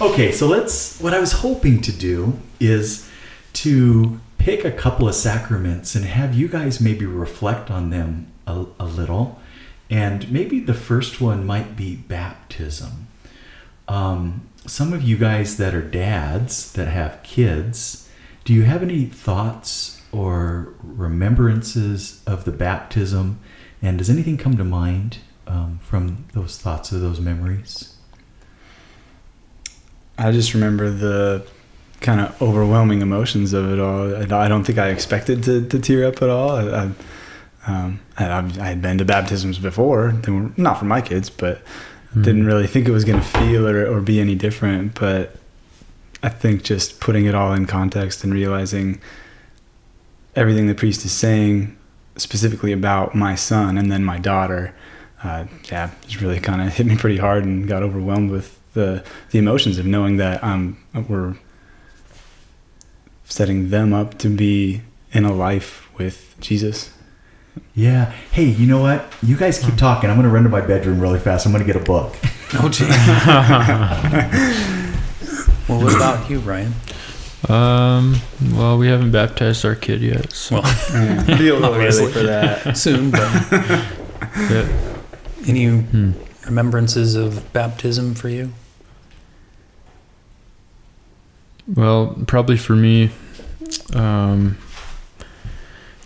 Okay, 0.00 0.30
so 0.30 0.46
let's. 0.46 1.00
What 1.00 1.14
I 1.14 1.18
was 1.18 1.32
hoping 1.32 1.80
to 1.82 1.92
do 1.92 2.38
is 2.60 3.08
to 3.64 4.20
pick 4.38 4.64
a 4.64 4.72
couple 4.72 5.08
of 5.08 5.14
sacraments 5.14 5.94
and 5.94 6.04
have 6.04 6.34
you 6.34 6.48
guys 6.48 6.80
maybe 6.80 7.04
reflect 7.04 7.70
on 7.70 7.90
them 7.90 8.28
a, 8.46 8.64
a 8.80 8.86
little, 8.86 9.38
and 9.90 10.30
maybe 10.30 10.60
the 10.60 10.74
first 10.74 11.20
one 11.20 11.46
might 11.46 11.76
be 11.76 11.96
baptism. 11.96 13.08
Um, 13.86 14.48
some 14.66 14.92
of 14.92 15.02
you 15.02 15.16
guys 15.16 15.56
that 15.56 15.74
are 15.74 15.82
dads 15.82 16.72
that 16.72 16.88
have 16.88 17.22
kids, 17.22 18.08
do 18.44 18.52
you 18.52 18.62
have 18.62 18.82
any 18.82 19.06
thoughts 19.06 20.02
or 20.12 20.74
remembrances 20.82 22.22
of 22.26 22.44
the 22.44 22.52
baptism? 22.52 23.40
And 23.80 23.98
does 23.98 24.10
anything 24.10 24.36
come 24.36 24.56
to 24.56 24.64
mind 24.64 25.18
um, 25.46 25.80
from 25.82 26.26
those 26.32 26.58
thoughts 26.58 26.92
or 26.92 26.98
those 26.98 27.20
memories? 27.20 27.94
I 30.18 30.32
just 30.32 30.52
remember 30.52 30.90
the 30.90 31.46
kind 32.00 32.20
of 32.20 32.40
overwhelming 32.40 33.02
emotions 33.02 33.52
of 33.52 33.72
it 33.72 33.80
all. 33.80 34.14
I 34.16 34.44
I 34.44 34.48
don't 34.48 34.64
think 34.64 34.78
I 34.78 34.88
expected 34.88 35.42
to, 35.44 35.66
to 35.66 35.78
tear 35.78 36.06
up 36.06 36.22
at 36.22 36.28
all. 36.30 36.50
I, 36.50 36.62
I, 36.62 36.90
um, 37.66 38.00
I, 38.16 38.38
I 38.38 38.68
had 38.68 38.80
been 38.80 38.98
to 38.98 39.04
baptisms 39.04 39.58
before, 39.58 40.12
they 40.12 40.32
were 40.32 40.50
not 40.56 40.78
for 40.78 40.86
my 40.86 41.00
kids, 41.00 41.28
but 41.28 41.60
didn't 42.14 42.46
really 42.46 42.66
think 42.66 42.88
it 42.88 42.92
was 42.92 43.04
going 43.04 43.20
to 43.20 43.26
feel 43.26 43.68
or, 43.68 43.86
or 43.86 44.00
be 44.00 44.20
any 44.20 44.34
different. 44.34 44.98
But 44.98 45.36
I 46.22 46.30
think 46.30 46.62
just 46.62 47.00
putting 47.00 47.26
it 47.26 47.34
all 47.34 47.52
in 47.52 47.66
context 47.66 48.24
and 48.24 48.32
realizing 48.32 49.00
everything 50.34 50.66
the 50.66 50.74
priest 50.74 51.04
is 51.04 51.12
saying 51.12 51.76
specifically 52.16 52.72
about 52.72 53.14
my 53.14 53.34
son 53.34 53.76
and 53.76 53.92
then 53.92 54.04
my 54.04 54.18
daughter, 54.18 54.74
uh, 55.22 55.44
yeah, 55.70 55.90
it's 56.02 56.20
really 56.20 56.40
kind 56.40 56.62
of 56.62 56.74
hit 56.74 56.86
me 56.86 56.96
pretty 56.96 57.18
hard 57.18 57.44
and 57.44 57.68
got 57.68 57.82
overwhelmed 57.82 58.30
with 58.30 58.58
the 58.74 59.04
the 59.30 59.38
emotions 59.38 59.78
of 59.78 59.86
knowing 59.86 60.18
that 60.18 60.42
um 60.44 60.76
we're 61.08 61.34
setting 63.28 63.70
them 63.70 63.92
up 63.92 64.18
to 64.18 64.28
be 64.28 64.82
in 65.12 65.24
a 65.24 65.32
life 65.32 65.88
with 65.98 66.34
Jesus. 66.40 66.92
Yeah. 67.74 68.12
Hey, 68.32 68.44
you 68.44 68.66
know 68.66 68.80
what? 68.80 69.12
You 69.22 69.36
guys 69.36 69.58
keep 69.58 69.76
talking. 69.76 70.08
I'm 70.10 70.16
going 70.16 70.26
to 70.28 70.32
run 70.32 70.44
to 70.44 70.48
my 70.48 70.60
bedroom 70.60 71.00
really 71.00 71.18
fast. 71.18 71.44
I'm 71.46 71.52
going 71.52 71.64
to 71.66 71.72
get 71.72 71.80
a 71.80 71.84
book. 71.84 72.14
Oh, 72.54 72.68
gee. 72.72 72.84
well, 75.68 75.82
what 75.82 75.94
about 75.94 76.28
you, 76.30 76.38
Ryan? 76.40 76.72
Um, 77.48 78.16
well, 78.54 78.78
we 78.78 78.88
haven't 78.88 79.12
baptized 79.12 79.64
our 79.64 79.74
kid 79.74 80.00
yet. 80.02 80.32
So. 80.32 80.60
Well, 80.60 81.26
be 81.38 81.48
a 81.48 81.54
little 81.54 81.64
Obviously. 81.66 82.04
early 82.04 82.12
for 82.12 82.22
that. 82.24 82.76
soon, 82.76 83.10
but 83.10 83.20
yeah. 84.50 84.68
any 85.46 85.66
Hmm. 85.66 86.12
remembrances 86.46 87.14
of 87.14 87.52
baptism 87.52 88.14
for 88.14 88.28
you? 88.28 88.52
Well, 91.74 92.16
probably 92.26 92.56
for 92.56 92.74
me, 92.74 93.10
um, 93.94 94.56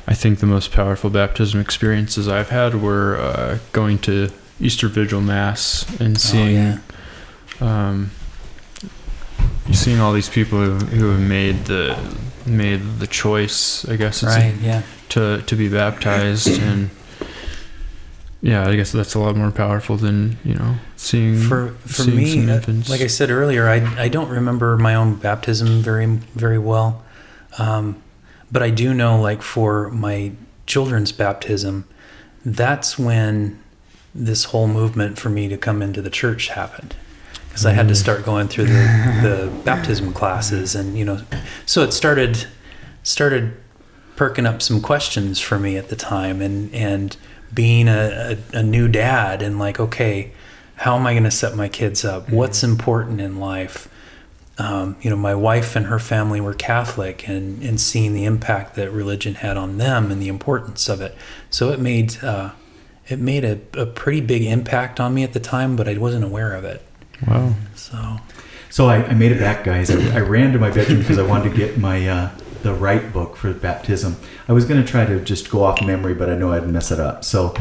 I 0.07 0.15
think 0.15 0.41
the 0.41 0.47
most 0.47 0.73
powerful 0.73 1.09
baptism 1.11 1.61
experiences 1.61 2.27
I've 2.29 2.49
had 2.49 2.83
were 2.83 3.17
uh, 3.17 3.59
going 3.73 3.99
to 4.01 4.31
Easter 4.61 4.89
Vigil 4.89 5.21
Mass 5.21 5.89
and 6.01 6.21
seeing, 6.21 6.59
oh, 6.59 6.81
yeah. 7.61 7.89
um, 7.89 8.11
seeing 9.73 10.01
all 10.01 10.13
these 10.13 10.29
people 10.29 10.59
who, 10.59 10.75
who 10.87 11.11
have 11.11 11.21
made 11.21 11.67
the 11.67 11.97
made 12.45 12.99
the 12.99 13.07
choice. 13.07 13.89
I 13.89 13.95
guess 13.95 14.25
it's 14.25 14.35
Right, 14.35 14.55
yeah. 14.61 14.83
to 15.11 15.43
to 15.43 15.57
be 15.57 15.69
baptized 15.69 16.61
and. 16.61 16.91
Yeah, 18.43 18.69
I 18.69 18.75
guess 18.75 18.91
that's 18.91 19.15
a 19.15 19.21
lot 19.21 19.37
more 19.37 19.53
powerful 19.53 19.97
than 19.97 20.37
you 20.45 20.55
know 20.55 20.75
seeing 20.97 21.41
For 21.41 21.69
for 21.87 22.03
seeing 22.03 22.47
me, 22.47 22.53
uh, 22.53 22.61
like 22.89 23.01
I 23.01 23.07
said 23.07 23.31
earlier, 23.31 23.69
I 23.69 23.77
I 23.97 24.09
don't 24.09 24.29
remember 24.29 24.77
my 24.77 24.95
own 24.97 25.15
baptism 25.15 25.81
very 25.81 26.07
very 26.35 26.59
well, 26.59 27.05
um, 27.59 28.03
but 28.51 28.63
I 28.63 28.71
do 28.71 28.93
know 28.95 29.21
like 29.21 29.43
for 29.43 29.89
my 29.91 30.33
children's 30.67 31.13
baptism, 31.13 31.85
that's 32.45 32.99
when 32.99 33.61
this 34.15 34.45
whole 34.45 34.67
movement 34.69 35.19
for 35.19 35.31
me 35.31 35.49
to 35.49 35.57
come 35.57 35.81
into 35.81 36.03
the 36.03 36.11
church 36.11 36.49
happened. 36.49 36.95
Because 37.49 37.65
I 37.67 37.73
had 37.73 37.87
to 37.89 37.95
Mm. 37.95 37.99
start 37.99 38.25
going 38.25 38.49
through 38.49 38.65
the, 38.67 39.19
the 39.23 39.53
baptism 39.65 40.13
classes, 40.15 40.75
and 40.75 40.97
you 40.99 41.05
know, 41.05 41.21
so 41.67 41.83
it 41.83 41.93
started 41.93 42.47
started 43.05 43.53
perking 44.17 44.47
up 44.47 44.63
some 44.63 44.81
questions 44.81 45.39
for 45.39 45.59
me 45.59 45.77
at 45.77 45.89
the 45.91 45.97
time, 45.97 46.41
and 46.43 46.75
and 46.75 47.17
being 47.53 47.89
a, 47.89 48.39
a, 48.55 48.59
a 48.59 48.63
new 48.63 48.89
dad, 48.89 49.43
and 49.43 49.59
like, 49.59 49.79
okay, 49.79 50.33
how 50.77 50.97
am 50.97 51.07
I 51.07 51.13
going 51.13 51.25
to 51.25 51.31
set 51.31 51.55
my 51.55 51.69
kids 51.69 52.05
up? 52.05 52.31
What's 52.31 52.63
important 52.65 53.21
in 53.21 53.39
life? 53.39 53.89
Um, 54.59 54.97
you 55.01 55.11
know, 55.11 55.17
my 55.17 55.35
wife 55.35 55.77
and 55.77 55.87
her 55.87 55.99
family 55.99 56.41
were 56.41 56.55
Catholic, 56.55 57.29
and 57.29 57.63
and 57.63 57.81
seeing 57.81 58.15
the 58.15 58.25
impact 58.25 58.75
that 58.77 58.91
religion 58.91 59.37
had 59.37 59.57
on 59.57 59.79
them 59.79 60.11
and 60.11 60.21
the 60.21 60.29
importance 60.29 60.89
of 60.89 61.01
it. 61.01 61.17
So 61.51 61.71
it 61.71 61.81
made 61.81 62.23
uh, 62.23 62.53
it 63.09 63.19
made 63.19 63.45
a, 63.45 63.59
a 63.77 63.87
pretty 63.87 64.21
big 64.21 64.43
impact 64.43 65.01
on 65.01 65.15
me 65.15 65.23
at 65.25 65.33
the 65.33 65.41
time, 65.41 65.77
but 65.77 65.89
I 65.89 65.97
wasn't 65.99 66.25
aware 66.25 66.55
of 66.55 66.65
it. 66.65 66.83
wow. 67.27 67.55
So 67.75 68.19
So 68.71 68.89
I, 68.89 69.05
I 69.05 69.15
made 69.15 69.33
it 69.33 69.39
back, 69.39 69.65
guys. 69.65 69.91
I, 69.91 70.17
I 70.17 70.21
ran 70.21 70.53
to 70.53 70.59
my 70.59 70.71
bedroom 70.71 71.01
because 71.01 71.19
I 71.19 71.27
wanted 71.27 71.51
to 71.51 71.57
get 71.57 71.79
my 71.79 72.09
uh, 72.09 72.31
the 72.63 72.75
right 72.75 73.13
book 73.13 73.37
for 73.37 73.53
baptism. 73.53 74.17
I 74.49 74.53
was 74.53 74.65
going 74.65 74.83
to 74.83 74.89
try 74.89 75.05
to 75.05 75.21
just 75.21 75.51
go 75.51 75.63
off 75.63 75.83
memory, 75.83 76.15
but 76.15 76.31
I 76.31 76.35
know 76.35 76.53
I'd 76.53 76.69
mess 76.69 76.91
it 76.91 77.01
up. 77.01 77.25
So 77.25 77.55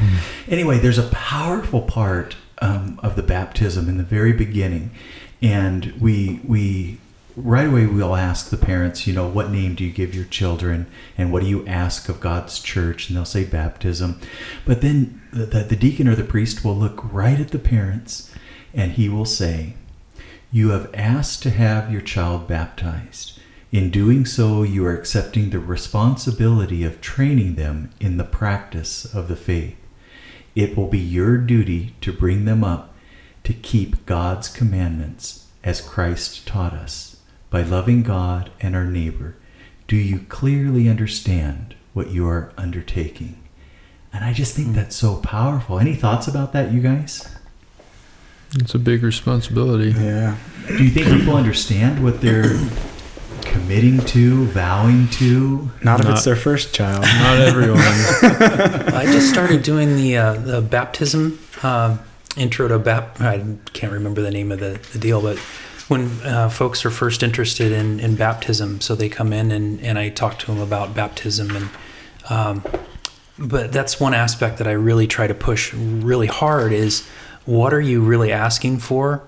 anyway, 0.48 0.79
there's 0.79 0.98
a 0.98 1.10
powerful 1.10 1.81
part 1.81 2.36
um, 2.62 3.00
of 3.03 3.15
the 3.15 3.24
baptism 3.24 3.89
in 3.89 3.98
the 3.98 4.03
very 4.03 4.34
beginning, 4.34 4.91
and 5.41 5.93
we 6.00 6.41
we 6.46 7.00
right 7.36 7.67
away 7.67 7.88
we'll 7.88 8.15
ask 8.15 8.50
the 8.50 8.58
parents, 8.58 9.08
you 9.08 9.13
know, 9.13 9.27
what 9.27 9.50
name 9.50 9.74
do 9.74 9.84
you 9.84 9.91
give 9.91 10.13
your 10.13 10.25
children, 10.25 10.86
and 11.17 11.31
what 11.31 11.41
do 11.41 11.50
you 11.50 11.65
ask 11.65 12.10
of 12.10 12.20
God's 12.20 12.60
church, 12.60 13.08
and 13.08 13.17
they'll 13.17 13.25
say 13.25 13.46
baptism, 13.46 14.20
but 14.65 14.81
then 14.81 15.22
the, 15.31 15.46
the, 15.46 15.60
the 15.63 15.75
deacon 15.75 16.08
or 16.08 16.15
the 16.15 16.24
priest 16.24 16.63
will 16.63 16.75
look 16.75 17.01
right 17.12 17.39
at 17.39 17.50
the 17.50 17.60
parents, 17.60 18.31
and 18.74 18.93
he 18.93 19.10
will 19.10 19.25
say. 19.25 19.75
You 20.53 20.72
have 20.72 20.93
asked 20.93 21.43
to 21.43 21.50
have 21.50 21.89
your 21.89 22.01
child 22.01 22.46
baptized. 22.46 23.39
In 23.72 23.90
doing 23.90 24.25
so, 24.25 24.63
you 24.63 24.86
are 24.86 24.94
accepting 24.94 25.50
the 25.50 25.60
responsibility 25.60 26.84
of 26.84 27.00
training 27.00 27.56
them 27.56 27.92
in 28.01 28.18
the 28.18 28.25
practice 28.25 29.06
of 29.06 29.30
the 29.30 29.38
faith. 29.38 29.78
It 30.56 30.75
will 30.75 30.88
be 30.88 31.00
your 31.00 31.38
duty 31.38 31.96
to 32.01 32.12
bring 32.12 32.44
them 32.44 32.66
up 32.66 32.94
to 33.46 33.54
keep 33.54 34.06
God's 34.06 34.50
commandments 34.50 35.48
as 35.63 35.80
Christ 35.80 36.46
taught 36.46 36.74
us 36.74 37.18
by 37.50 37.62
loving 37.62 38.04
God 38.04 38.51
and 38.60 38.75
our 38.75 38.86
neighbor. 38.86 39.36
Do 39.88 39.96
you 39.96 40.20
clearly 40.20 40.90
understand 40.90 41.75
what 41.94 42.12
you 42.12 42.28
are 42.28 42.51
undertaking? 42.58 43.42
And 44.12 44.25
I 44.25 44.34
just 44.34 44.54
think 44.54 44.70
hmm. 44.70 44.74
that's 44.74 44.98
so 44.98 45.16
powerful. 45.16 45.80
Any 45.80 45.96
thoughts 45.96 46.28
about 46.28 46.51
that, 46.51 46.74
you 46.74 46.82
guys? 46.82 47.34
It's 48.56 48.75
a 48.75 48.80
big 48.80 49.01
responsibility. 49.01 49.92
Yeah. 49.98 50.36
Do 50.68 50.84
you 50.84 50.90
think 50.90 51.08
people 51.08 51.36
understand 51.36 52.04
what 52.04 52.20
they're 52.20 52.60
committing 53.43 54.00
to, 54.07 54.45
vowing 54.48 55.07
to? 55.10 55.69
Not 55.83 56.00
if 56.00 56.05
Not- 56.05 56.13
it's 56.15 56.25
their 56.25 56.36
first 56.36 56.74
child. 56.74 57.01
Not 57.03 57.39
everyone. 57.39 57.79
I 58.93 59.05
just 59.05 59.29
started 59.29 59.63
doing 59.63 59.95
the 59.95 60.17
uh, 60.17 60.33
the 60.33 60.62
baptism 60.62 61.39
uh, 61.63 61.98
intro 62.38 62.67
to 62.67 62.79
bap. 62.79 63.19
I 63.21 63.43
can't 63.74 63.93
remember 63.93 64.21
the 64.21 64.31
name 64.31 64.51
of 64.51 64.60
the, 64.60 64.79
the 64.93 65.00
deal, 65.00 65.21
but 65.21 65.38
when 65.88 66.10
uh, 66.24 66.50
folks 66.50 66.86
are 66.86 66.91
first 66.91 67.21
interested 67.24 67.71
in, 67.71 68.00
in 68.00 68.15
baptism, 68.15 68.79
so 68.79 68.95
they 68.95 69.10
come 69.10 69.33
in 69.33 69.51
and, 69.51 69.81
and 69.81 70.00
I 70.00 70.10
talk 70.10 70.39
to 70.39 70.45
them 70.48 70.60
about 70.60 70.95
baptism 70.95 71.55
and. 71.55 71.69
Um, 72.29 72.63
but 73.39 73.71
that's 73.71 74.00
one 74.00 74.13
aspect 74.13 74.60
that 74.60 74.67
I 74.67 74.74
really 74.74 75.07
try 75.07 75.25
to 75.25 75.33
push 75.33 75.74
really 75.74 76.27
hard 76.27 76.71
is 76.71 77.07
what 77.45 77.74
are 77.74 77.81
you 77.81 78.01
really 78.01 78.31
asking 78.31 78.79
for 78.79 79.24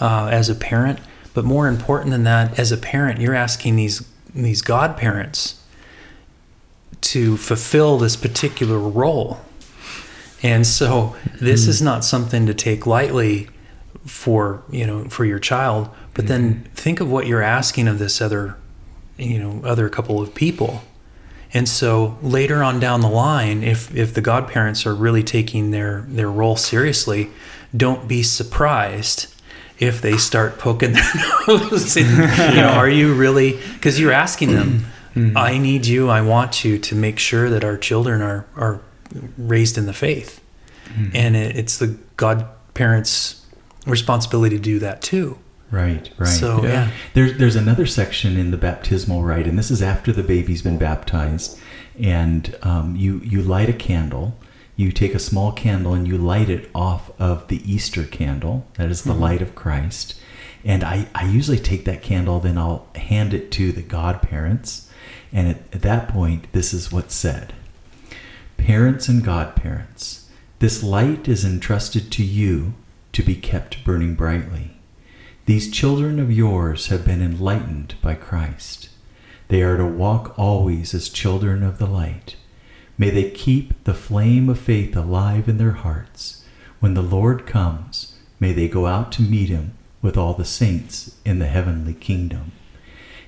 uh, 0.00 0.28
as 0.32 0.48
a 0.48 0.54
parent? 0.54 1.00
But 1.38 1.44
more 1.44 1.68
important 1.68 2.10
than 2.10 2.24
that, 2.24 2.58
as 2.58 2.72
a 2.72 2.76
parent, 2.76 3.20
you're 3.20 3.32
asking 3.32 3.76
these 3.76 4.04
these 4.34 4.60
godparents 4.60 5.62
to 7.00 7.36
fulfill 7.36 7.96
this 7.96 8.16
particular 8.16 8.76
role. 8.76 9.38
And 10.42 10.66
so 10.66 11.14
this 11.40 11.66
hmm. 11.66 11.70
is 11.70 11.80
not 11.80 12.04
something 12.04 12.44
to 12.46 12.54
take 12.54 12.88
lightly 12.88 13.48
for, 14.04 14.64
you 14.68 14.84
know, 14.84 15.04
for 15.04 15.24
your 15.24 15.38
child, 15.38 15.90
but 16.12 16.26
then 16.26 16.54
hmm. 16.54 16.62
think 16.74 16.98
of 16.98 17.08
what 17.08 17.28
you're 17.28 17.40
asking 17.40 17.86
of 17.86 18.00
this 18.00 18.20
other, 18.20 18.56
you 19.16 19.38
know, 19.38 19.60
other 19.62 19.88
couple 19.88 20.20
of 20.20 20.34
people. 20.34 20.82
And 21.54 21.68
so 21.68 22.18
later 22.20 22.64
on 22.64 22.80
down 22.80 23.00
the 23.00 23.08
line, 23.08 23.62
if 23.62 23.94
if 23.94 24.12
the 24.12 24.22
godparents 24.22 24.84
are 24.86 24.94
really 24.94 25.22
taking 25.22 25.70
their 25.70 26.04
their 26.08 26.32
role 26.32 26.56
seriously, 26.56 27.30
don't 27.76 28.08
be 28.08 28.24
surprised 28.24 29.32
if 29.80 30.00
they 30.00 30.16
start 30.16 30.58
poking 30.58 30.92
their 30.92 31.10
nose. 31.48 31.96
In, 31.96 32.06
you 32.06 32.60
know, 32.60 32.72
are 32.74 32.88
you 32.88 33.14
really? 33.14 33.60
Because 33.74 33.98
you're 34.00 34.12
asking 34.12 34.52
them, 34.54 34.86
I 35.36 35.58
need 35.58 35.86
you, 35.86 36.08
I 36.08 36.20
want 36.20 36.64
you 36.64 36.78
to 36.78 36.94
make 36.94 37.18
sure 37.18 37.50
that 37.50 37.64
our 37.64 37.76
children 37.76 38.22
are 38.22 38.46
are 38.56 38.80
raised 39.36 39.76
in 39.78 39.86
the 39.86 39.92
faith, 39.92 40.40
and 41.14 41.34
it, 41.36 41.56
it's 41.56 41.78
the 41.78 41.96
godparents' 42.16 43.44
responsibility 43.86 44.56
to 44.56 44.62
do 44.62 44.78
that 44.78 45.02
too. 45.02 45.38
Right, 45.70 46.08
right. 46.18 46.28
So 46.28 46.62
Yeah. 46.62 46.68
yeah. 46.72 46.90
There's 47.14 47.38
there's 47.38 47.56
another 47.56 47.84
section 47.86 48.36
in 48.36 48.50
the 48.50 48.56
baptismal 48.56 49.22
rite, 49.22 49.46
and 49.46 49.58
this 49.58 49.70
is 49.70 49.82
after 49.82 50.12
the 50.12 50.22
baby's 50.22 50.62
been 50.62 50.78
baptized, 50.78 51.58
and 52.00 52.56
um, 52.62 52.96
you 52.96 53.20
you 53.24 53.42
light 53.42 53.68
a 53.68 53.72
candle. 53.74 54.36
You 54.78 54.92
take 54.92 55.12
a 55.12 55.18
small 55.18 55.50
candle 55.50 55.92
and 55.92 56.06
you 56.06 56.16
light 56.16 56.48
it 56.48 56.70
off 56.72 57.10
of 57.20 57.48
the 57.48 57.60
Easter 57.68 58.04
candle. 58.04 58.64
That 58.74 58.90
is 58.90 59.02
the 59.02 59.10
mm-hmm. 59.10 59.22
light 59.22 59.42
of 59.42 59.56
Christ. 59.56 60.14
And 60.64 60.84
I, 60.84 61.08
I 61.16 61.28
usually 61.28 61.58
take 61.58 61.84
that 61.86 62.00
candle, 62.00 62.38
then 62.38 62.56
I'll 62.56 62.86
hand 62.94 63.34
it 63.34 63.50
to 63.52 63.72
the 63.72 63.82
godparents. 63.82 64.88
And 65.32 65.48
at, 65.48 65.56
at 65.72 65.82
that 65.82 66.06
point, 66.06 66.52
this 66.52 66.72
is 66.72 66.92
what's 66.92 67.16
said 67.16 67.54
Parents 68.56 69.08
and 69.08 69.24
godparents, 69.24 70.30
this 70.60 70.84
light 70.84 71.26
is 71.26 71.44
entrusted 71.44 72.12
to 72.12 72.24
you 72.24 72.74
to 73.14 73.24
be 73.24 73.34
kept 73.34 73.82
burning 73.82 74.14
brightly. 74.14 74.76
These 75.46 75.72
children 75.72 76.20
of 76.20 76.30
yours 76.30 76.86
have 76.86 77.04
been 77.04 77.20
enlightened 77.20 77.96
by 78.00 78.14
Christ. 78.14 78.90
They 79.48 79.62
are 79.62 79.76
to 79.76 79.86
walk 79.86 80.38
always 80.38 80.94
as 80.94 81.08
children 81.08 81.64
of 81.64 81.78
the 81.78 81.86
light. 81.86 82.36
May 83.00 83.10
they 83.10 83.30
keep 83.30 83.84
the 83.84 83.94
flame 83.94 84.48
of 84.48 84.58
faith 84.58 84.96
alive 84.96 85.48
in 85.48 85.56
their 85.56 85.72
hearts. 85.72 86.44
When 86.80 86.94
the 86.94 87.02
Lord 87.02 87.46
comes, 87.46 88.18
may 88.40 88.52
they 88.52 88.66
go 88.66 88.86
out 88.86 89.12
to 89.12 89.22
meet 89.22 89.48
him 89.48 89.74
with 90.02 90.16
all 90.16 90.34
the 90.34 90.44
saints 90.44 91.16
in 91.24 91.38
the 91.38 91.46
heavenly 91.46 91.94
kingdom. 91.94 92.50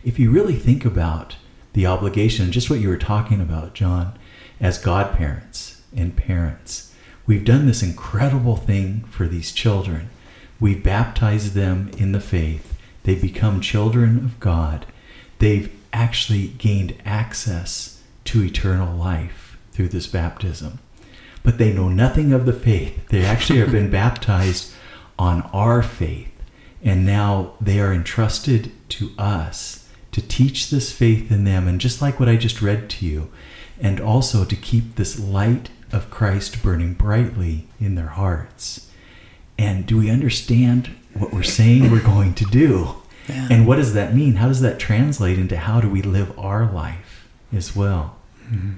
If 0.04 0.18
you 0.18 0.32
really 0.32 0.56
think 0.56 0.84
about 0.84 1.36
the 1.72 1.86
obligation, 1.86 2.50
just 2.50 2.68
what 2.68 2.80
you 2.80 2.88
were 2.88 2.96
talking 2.96 3.40
about, 3.40 3.74
John, 3.74 4.18
as 4.60 4.76
godparents 4.76 5.80
and 5.96 6.16
parents, 6.16 6.92
we've 7.24 7.44
done 7.44 7.66
this 7.66 7.82
incredible 7.82 8.56
thing 8.56 9.04
for 9.04 9.28
these 9.28 9.52
children. 9.52 10.10
We've 10.58 10.82
baptized 10.82 11.54
them 11.54 11.92
in 11.96 12.10
the 12.10 12.20
faith. 12.20 12.76
They've 13.04 13.22
become 13.22 13.60
children 13.60 14.18
of 14.18 14.40
God. 14.40 14.86
They've 15.38 15.72
actually 15.92 16.48
gained 16.48 16.96
access 17.04 18.02
to 18.24 18.42
eternal 18.42 18.96
life 18.96 19.49
through 19.72 19.88
this 19.88 20.06
baptism. 20.06 20.78
But 21.42 21.58
they 21.58 21.72
know 21.72 21.88
nothing 21.88 22.32
of 22.32 22.46
the 22.46 22.52
faith. 22.52 23.08
They 23.08 23.24
actually 23.24 23.60
have 23.60 23.72
been 23.72 23.90
baptized 24.02 24.72
on 25.18 25.42
our 25.52 25.82
faith. 25.82 26.28
And 26.82 27.04
now 27.04 27.54
they 27.60 27.80
are 27.80 27.92
entrusted 27.92 28.72
to 28.90 29.10
us 29.18 29.88
to 30.12 30.26
teach 30.26 30.70
this 30.70 30.92
faith 30.92 31.30
in 31.30 31.44
them. 31.44 31.68
And 31.68 31.80
just 31.80 32.02
like 32.02 32.18
what 32.18 32.28
I 32.28 32.36
just 32.36 32.62
read 32.62 32.90
to 32.90 33.06
you, 33.06 33.30
and 33.80 34.00
also 34.00 34.44
to 34.44 34.56
keep 34.56 34.96
this 34.96 35.18
light 35.18 35.70
of 35.92 36.10
Christ 36.10 36.62
burning 36.62 36.94
brightly 36.94 37.66
in 37.80 37.94
their 37.94 38.08
hearts. 38.08 38.90
And 39.58 39.86
do 39.86 39.98
we 39.98 40.10
understand 40.10 40.94
what 41.14 41.32
we're 41.32 41.42
saying 41.42 41.90
we're 41.90 42.02
going 42.02 42.34
to 42.34 42.44
do? 42.44 42.96
Yeah. 43.28 43.48
And 43.50 43.66
what 43.66 43.76
does 43.76 43.94
that 43.94 44.14
mean? 44.14 44.34
How 44.34 44.48
does 44.48 44.60
that 44.60 44.78
translate 44.78 45.38
into 45.38 45.56
how 45.56 45.80
do 45.80 45.88
we 45.88 46.02
live 46.02 46.38
our 46.38 46.70
life 46.70 47.28
as 47.52 47.74
well? 47.74 48.16
Mm-hmm. 48.44 48.74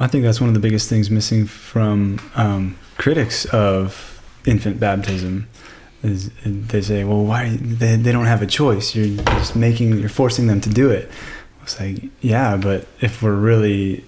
I 0.00 0.06
think 0.06 0.24
that's 0.24 0.40
one 0.40 0.48
of 0.48 0.54
the 0.54 0.60
biggest 0.60 0.88
things 0.88 1.10
missing 1.10 1.46
from 1.46 2.18
um, 2.34 2.78
critics 2.96 3.44
of 3.46 4.22
infant 4.46 4.80
baptism. 4.80 5.48
Is 6.02 6.30
they 6.44 6.80
say, 6.80 7.04
well, 7.04 7.22
why 7.22 7.58
they, 7.60 7.96
they 7.96 8.10
don't 8.10 8.24
have 8.24 8.40
a 8.40 8.46
choice? 8.46 8.94
You're 8.94 9.22
just 9.24 9.54
making, 9.54 9.98
you're 9.98 10.08
forcing 10.08 10.46
them 10.46 10.60
to 10.62 10.70
do 10.70 10.90
it. 10.90 11.10
It's 11.62 11.78
like, 11.78 12.04
yeah, 12.22 12.56
but 12.56 12.86
if 13.02 13.22
we're 13.22 13.34
really 13.34 14.04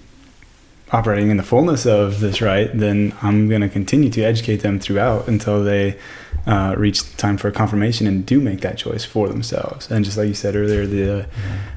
operating 0.91 1.31
in 1.31 1.37
the 1.37 1.43
fullness 1.43 1.87
of 1.87 2.21
this 2.21 2.41
right, 2.41 2.71
then 2.73 3.15
I'm 3.21 3.49
going 3.49 3.61
to 3.61 3.69
continue 3.69 4.09
to 4.11 4.23
educate 4.23 4.59
them 4.59 4.81
throughout 4.81 5.29
until 5.29 5.63
they 5.63 5.99
uh, 6.47 6.75
reach 6.79 7.17
time 7.17 7.37
for 7.37 7.51
confirmation 7.51 8.07
and 8.07 8.25
do 8.25 8.41
make 8.41 8.63
that 8.63 8.79
choice 8.79 9.05
for 9.05 9.29
themselves. 9.29 9.91
And 9.91 10.05
just 10.05 10.17
like 10.17 10.29
you 10.29 10.35
said 10.35 10.57
earlier, 10.57 10.87
the 10.87 11.27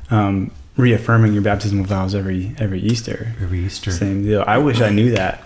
um, 0.09 0.51
reaffirming 0.77 1.33
your 1.33 1.41
baptismal 1.41 1.85
vows 1.85 2.13
every 2.15 2.55
every 2.59 2.79
Easter. 2.81 3.33
Every 3.41 3.59
Easter. 3.65 3.91
Same 3.91 4.23
deal. 4.23 4.43
I 4.45 4.57
wish 4.57 4.81
I 4.81 4.89
knew 4.89 5.11
that 5.11 5.43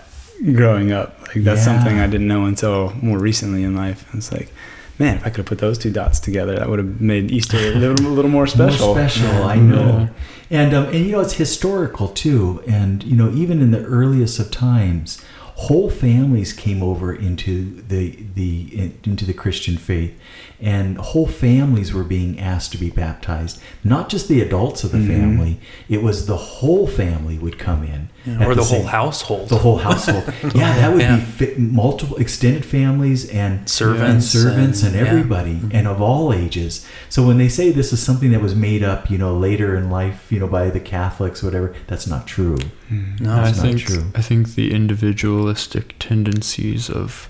growing 0.54 0.92
up. 0.92 1.20
Like 1.28 1.44
that's 1.44 1.60
Yeah. 1.60 1.76
something 1.76 1.98
I 2.00 2.06
didn't 2.06 2.26
know 2.28 2.44
until 2.46 2.92
more 3.02 3.18
recently 3.18 3.62
in 3.62 3.74
life. 3.76 4.06
And 4.10 4.18
it's 4.20 4.32
like, 4.32 4.52
man, 4.98 5.16
if 5.16 5.26
I 5.26 5.30
could 5.30 5.38
have 5.38 5.46
put 5.46 5.58
those 5.58 5.78
two 5.78 5.90
dots 5.90 6.18
together, 6.20 6.56
that 6.56 6.68
would 6.68 6.78
have 6.78 7.00
made 7.00 7.30
Easter 7.30 7.56
a 7.58 7.74
little, 7.74 8.06
a 8.06 8.10
little 8.10 8.30
more 8.30 8.46
special. 8.46 8.94
More 8.94 9.08
special, 9.08 9.44
I 9.44 9.56
know. 9.56 10.08
And 10.50 10.74
um, 10.74 10.86
and 10.86 10.96
you 11.06 11.12
know 11.12 11.20
it's 11.20 11.34
historical 11.34 12.08
too. 12.08 12.62
And 12.66 13.04
you 13.04 13.16
know 13.16 13.30
even 13.32 13.60
in 13.62 13.70
the 13.70 13.84
earliest 13.84 14.38
of 14.40 14.50
times, 14.50 15.22
whole 15.54 15.90
families 15.90 16.52
came 16.52 16.82
over 16.82 17.14
into 17.14 17.80
the 17.86 18.18
the 18.34 18.92
into 19.04 19.24
the 19.24 19.32
Christian 19.34 19.76
faith, 19.76 20.18
and 20.62 20.98
whole 20.98 21.26
families 21.26 21.92
were 21.94 22.04
being 22.04 22.38
asked 22.38 22.72
to 22.72 22.78
be 22.78 22.90
baptized. 22.90 23.60
Not 23.84 24.08
just 24.08 24.28
the 24.28 24.40
adults 24.42 24.84
of 24.84 24.92
the 24.92 24.98
Mhm. 24.98 25.06
family; 25.08 25.60
it 25.88 26.02
was 26.02 26.26
the 26.26 26.36
whole 26.36 26.86
family 26.86 27.38
would 27.38 27.58
come 27.58 27.82
in, 27.82 28.08
at 28.40 28.46
or 28.46 28.54
the, 28.54 28.62
same- 28.62 28.80
whole 28.82 28.88
household. 28.90 29.48
the 29.48 29.58
whole 29.58 29.78
household. 29.78 30.24
yeah, 30.54 30.76
that 30.76 30.92
would 30.92 31.00
Yeah. 31.02 31.16
be 31.16 31.22
fit, 31.22 31.58
multiple 31.58 32.16
extended 32.18 32.64
families 32.64 33.24
and 33.28 33.68
Servants 33.68 34.34
and 34.34 34.42
servants 34.42 34.82
and, 34.82 34.94
and- 34.94 35.06
everybody 35.06 35.54
Mm-hmm. 35.54 35.76
and 35.76 35.88
of 35.88 36.02
all 36.02 36.32
ages. 36.32 36.84
So 37.08 37.26
when 37.26 37.38
they 37.38 37.48
say 37.48 37.70
this 37.72 37.92
is 37.92 38.00
something 38.00 38.30
that 38.32 38.42
was 38.42 38.54
made 38.54 38.82
up, 38.82 39.10
you 39.10 39.16
know, 39.18 39.34
later 39.36 39.74
in 39.76 39.90
life, 39.90 40.26
you 40.30 40.38
know, 40.38 40.46
by 40.46 40.68
the 40.70 40.80
Catholics, 40.80 41.42
whatever, 41.42 41.72
that's 41.86 42.06
not 42.06 42.26
true. 42.26 42.58
no, 42.90 43.32
I 43.32 43.44
That's 43.44 43.56
not 43.58 43.66
think 43.66 43.78
true. 43.80 44.04
I 44.14 44.20
think 44.20 44.54
the 44.56 44.72
individualistic 44.74 45.94
tendencies 45.98 46.90
of 46.90 47.28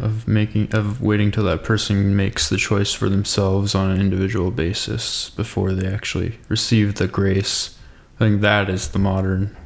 of 0.00 0.26
making 0.28 0.74
of 0.74 1.00
waiting 1.02 1.30
till 1.30 1.44
that 1.44 1.64
person 1.64 2.14
makes 2.16 2.48
the 2.48 2.56
choice 2.56 2.92
for 2.92 3.08
themselves 3.08 3.74
on 3.74 3.90
an 3.90 4.00
individual 4.00 4.50
basis 4.50 5.30
before 5.30 5.72
they 5.72 5.86
actually 5.86 6.38
receive 6.48 6.94
the 6.96 7.06
grace. 7.08 7.76
I 8.20 8.24
think 8.24 8.40
that 8.42 8.68
is 8.70 8.88
the 8.88 8.98
modern 8.98 9.56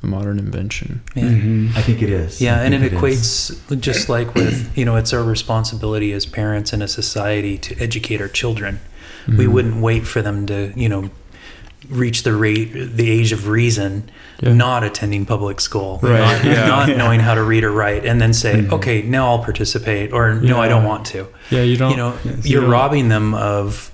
the 0.00 0.06
modern 0.06 0.38
invention. 0.38 1.00
yeah. 1.16 1.24
Mhm. 1.24 1.76
I 1.76 1.82
think 1.82 2.02
it 2.02 2.10
is. 2.10 2.40
Yeah, 2.40 2.60
I 2.60 2.64
and 2.64 2.72
it 2.74 2.80
think 2.80 2.92
is. 2.92 2.98
equates 3.00 3.80
just 3.80 4.08
like 4.08 4.32
with, 4.36 4.70
you 4.78 4.84
know, 4.84 4.94
it's 4.94 5.12
our 5.12 5.24
responsibility 5.24 6.12
as 6.12 6.24
parents 6.24 6.72
in 6.72 6.82
a 6.82 6.86
society 6.88 7.58
to 7.58 7.76
educate 7.82 8.20
our 8.20 8.28
children. 8.28 8.78
We 9.26 9.46
Mhm. 9.46 9.48
wouldn't 9.52 9.76
wait 9.82 10.06
for 10.06 10.22
them 10.22 10.46
to, 10.46 10.72
you 10.76 10.88
know, 10.88 11.10
reach 11.88 12.22
the 12.22 12.34
rate, 12.34 12.72
the 12.72 13.10
age 13.10 13.32
of 13.32 13.46
reason, 13.48 14.10
Yeah. 14.40 14.52
not 14.52 14.84
attending 14.84 15.24
public 15.26 15.60
school, 15.60 15.98
Right, 16.02 16.18
not, 16.20 16.44
yeah. 16.44 16.66
not 16.66 16.88
Yeah. 16.88 16.96
knowing 16.96 17.20
how 17.20 17.34
to 17.34 17.42
read 17.42 17.64
or 17.64 17.70
write, 17.72 18.04
and 18.04 18.20
then 18.20 18.32
say, 18.32 18.54
Mhm. 18.62 18.72
okay, 18.72 19.02
now 19.02 19.28
I'll 19.28 19.38
participate, 19.44 20.12
or 20.12 20.34
no, 20.34 20.60
I 20.60 20.68
don't 20.68 20.84
want 20.84 21.06
to. 21.06 21.26
Yeah, 21.50 21.62
you 21.62 21.76
don't. 21.76 21.90
You 21.92 21.96
know, 21.96 22.14
yes, 22.24 22.44
you 22.44 22.52
you're 22.52 22.60
don't- 22.62 22.70
robbing 22.70 23.08
them 23.08 23.34
of 23.34 23.90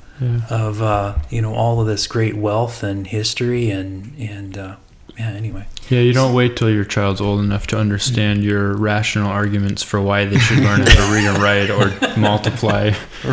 of 0.49 0.81
uh, 0.81 1.15
you 1.29 1.43
know 1.43 1.53
all 1.55 1.81
of 1.81 1.87
this 1.87 2.07
great 2.07 2.37
wealth 2.37 2.83
and 2.83 3.07
history 3.07 3.71
and 3.71 4.13
and 4.19 4.57
uh, 4.57 4.75
yeah. 5.19 5.31
Anyway, 5.31 5.67
Yeah, 5.89 6.01
you 6.01 6.13
don't 6.13 6.35
wait 6.35 6.57
till 6.57 6.71
your 6.71 6.85
child's 6.85 7.21
old 7.21 7.41
enough 7.41 7.67
to 7.69 7.79
understand 7.79 8.43
your 8.43 8.77
rational 8.77 9.31
arguments 9.31 9.83
for 9.83 10.01
why 10.01 10.25
they 10.25 10.39
should 10.39 10.59
learn 10.59 10.81
how 10.81 11.09
to 11.09 11.15
read 11.15 11.27
and 11.27 11.39
write 11.39 11.71
or 11.71 12.17
multiply 12.19 12.93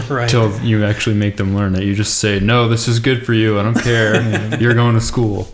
right. 0.10 0.30
till 0.30 0.58
you 0.62 0.86
actually 0.86 1.15
make 1.15 1.38
them 1.38 1.56
learn 1.56 1.76
it. 1.76 1.84
You 1.84 1.96
just 1.96 2.20
say, 2.20 2.39
"No, 2.39 2.67
this 2.67 2.88
is 2.88 3.00
good 3.00 3.26
for 3.26 3.34
you. 3.34 3.60
I 3.60 3.63
don't 3.63 3.80
care. 3.80 4.58
You're 4.62 4.74
going 4.74 4.96
to 4.96 5.02
school." 5.02 5.48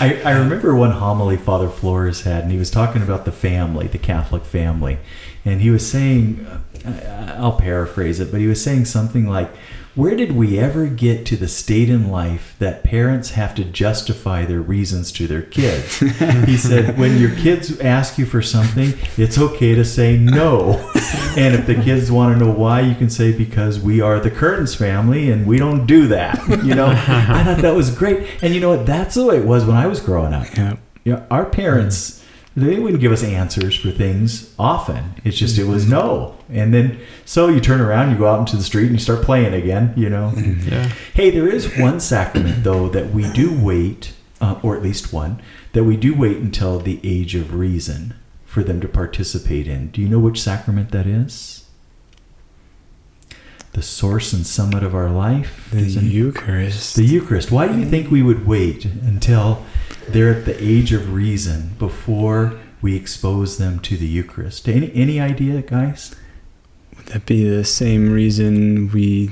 I, 0.00 0.20
I 0.24 0.32
remember 0.32 0.74
one 0.74 0.90
homily 0.90 1.36
Father 1.36 1.68
Flores 1.68 2.22
had, 2.22 2.44
and 2.44 2.52
he 2.52 2.58
was 2.58 2.70
talking 2.70 3.02
about 3.02 3.24
the 3.24 3.32
family, 3.32 3.86
the 3.86 3.98
Catholic 3.98 4.44
family. 4.44 4.98
And 5.44 5.60
he 5.60 5.70
was 5.70 5.88
saying, 5.88 6.44
uh, 6.84 7.36
I'll 7.38 7.56
paraphrase 7.56 8.18
it, 8.20 8.30
but 8.30 8.40
he 8.40 8.46
was 8.46 8.62
saying 8.62 8.86
something 8.86 9.28
like, 9.28 9.50
Where 9.98 10.14
did 10.14 10.30
we 10.30 10.60
ever 10.60 10.86
get 10.86 11.26
to 11.26 11.36
the 11.36 11.48
state 11.48 11.90
in 11.90 12.08
life 12.08 12.54
that 12.60 12.84
parents 12.84 13.30
have 13.30 13.52
to 13.56 13.64
justify 13.64 14.44
their 14.44 14.60
reasons 14.60 15.10
to 15.10 15.26
their 15.26 15.42
kids? 15.42 15.98
he 16.46 16.56
said, 16.56 16.96
When 16.96 17.18
your 17.18 17.34
kids 17.34 17.80
ask 17.80 18.16
you 18.16 18.24
for 18.24 18.40
something, 18.40 18.94
it's 19.16 19.36
okay 19.36 19.74
to 19.74 19.84
say 19.84 20.16
no. 20.16 20.88
And 21.36 21.52
if 21.54 21.66
the 21.66 21.74
kids 21.74 22.12
want 22.12 22.38
to 22.38 22.44
know 22.44 22.52
why, 22.52 22.80
you 22.82 22.94
can 22.94 23.10
say, 23.10 23.32
Because 23.32 23.80
we 23.80 24.00
are 24.00 24.20
the 24.20 24.30
Curtains 24.30 24.72
family 24.72 25.32
and 25.32 25.48
we 25.48 25.58
don't 25.58 25.84
do 25.84 26.06
that. 26.06 26.46
You 26.64 26.76
know, 26.76 26.86
I 26.94 27.42
thought 27.42 27.62
that 27.62 27.74
was 27.74 27.92
great. 27.92 28.24
And 28.40 28.54
you 28.54 28.60
know 28.60 28.76
what? 28.76 28.86
That's 28.86 29.16
the 29.16 29.26
way 29.26 29.38
it 29.38 29.46
was 29.46 29.64
when 29.64 29.76
I 29.76 29.88
was 29.88 29.98
growing 29.98 30.32
up. 30.32 30.46
Yeah. 30.56 30.76
You 31.02 31.14
know, 31.14 31.26
our 31.28 31.44
parents, 31.44 32.17
they 32.60 32.78
wouldn't 32.78 33.00
give 33.00 33.12
us 33.12 33.22
answers 33.22 33.74
for 33.74 33.90
things 33.90 34.54
often. 34.58 35.14
It's 35.24 35.36
just, 35.36 35.58
it 35.58 35.64
was 35.64 35.88
no. 35.88 36.36
And 36.50 36.72
then, 36.72 37.00
so 37.24 37.48
you 37.48 37.60
turn 37.60 37.80
around, 37.80 38.10
you 38.10 38.18
go 38.18 38.26
out 38.26 38.40
into 38.40 38.56
the 38.56 38.62
street 38.62 38.86
and 38.86 38.92
you 38.92 38.98
start 38.98 39.22
playing 39.22 39.54
again, 39.54 39.92
you 39.96 40.08
know. 40.10 40.32
Yeah. 40.68 40.92
Hey, 41.14 41.30
there 41.30 41.48
is 41.48 41.76
one 41.78 42.00
sacrament, 42.00 42.64
though, 42.64 42.88
that 42.90 43.10
we 43.10 43.30
do 43.32 43.58
wait, 43.58 44.12
uh, 44.40 44.58
or 44.62 44.76
at 44.76 44.82
least 44.82 45.12
one, 45.12 45.40
that 45.72 45.84
we 45.84 45.96
do 45.96 46.14
wait 46.14 46.38
until 46.38 46.78
the 46.78 47.00
age 47.02 47.34
of 47.34 47.54
reason 47.54 48.14
for 48.44 48.62
them 48.62 48.80
to 48.80 48.88
participate 48.88 49.66
in. 49.66 49.88
Do 49.88 50.00
you 50.00 50.08
know 50.08 50.18
which 50.18 50.40
sacrament 50.40 50.90
that 50.90 51.06
is? 51.06 51.57
The 53.72 53.82
source 53.82 54.32
and 54.32 54.46
summit 54.46 54.82
of 54.82 54.94
our 54.94 55.10
life. 55.10 55.68
The 55.70 55.82
Eucharist. 55.82 56.96
the 56.96 57.04
Eucharist. 57.04 57.50
Why 57.52 57.68
do 57.68 57.78
you 57.78 57.84
think 57.84 58.10
we 58.10 58.22
would 58.22 58.46
wait 58.46 58.84
until 58.84 59.64
they're 60.08 60.34
at 60.34 60.46
the 60.46 60.60
age 60.62 60.92
of 60.92 61.12
reason 61.12 61.74
before 61.78 62.58
we 62.80 62.96
expose 62.96 63.58
them 63.58 63.78
to 63.80 63.96
the 63.96 64.06
Eucharist? 64.06 64.68
Any 64.68 64.90
any 64.94 65.20
idea, 65.20 65.62
guys? 65.62 66.14
Would 66.96 67.06
that 67.06 67.26
be 67.26 67.48
the 67.48 67.64
same 67.64 68.10
reason 68.10 68.90
we 68.90 69.30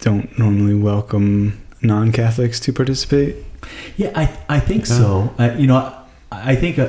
don't 0.00 0.36
normally 0.38 0.74
welcome 0.74 1.62
non-Catholics 1.80 2.60
to 2.60 2.72
participate? 2.72 3.36
Yeah, 3.96 4.10
I 4.14 4.36
I 4.48 4.60
think 4.60 4.84
so. 4.84 5.32
Uh, 5.38 5.54
you 5.56 5.66
know, 5.66 5.76
I, 6.30 6.52
I 6.52 6.56
think 6.56 6.78
uh, 6.78 6.88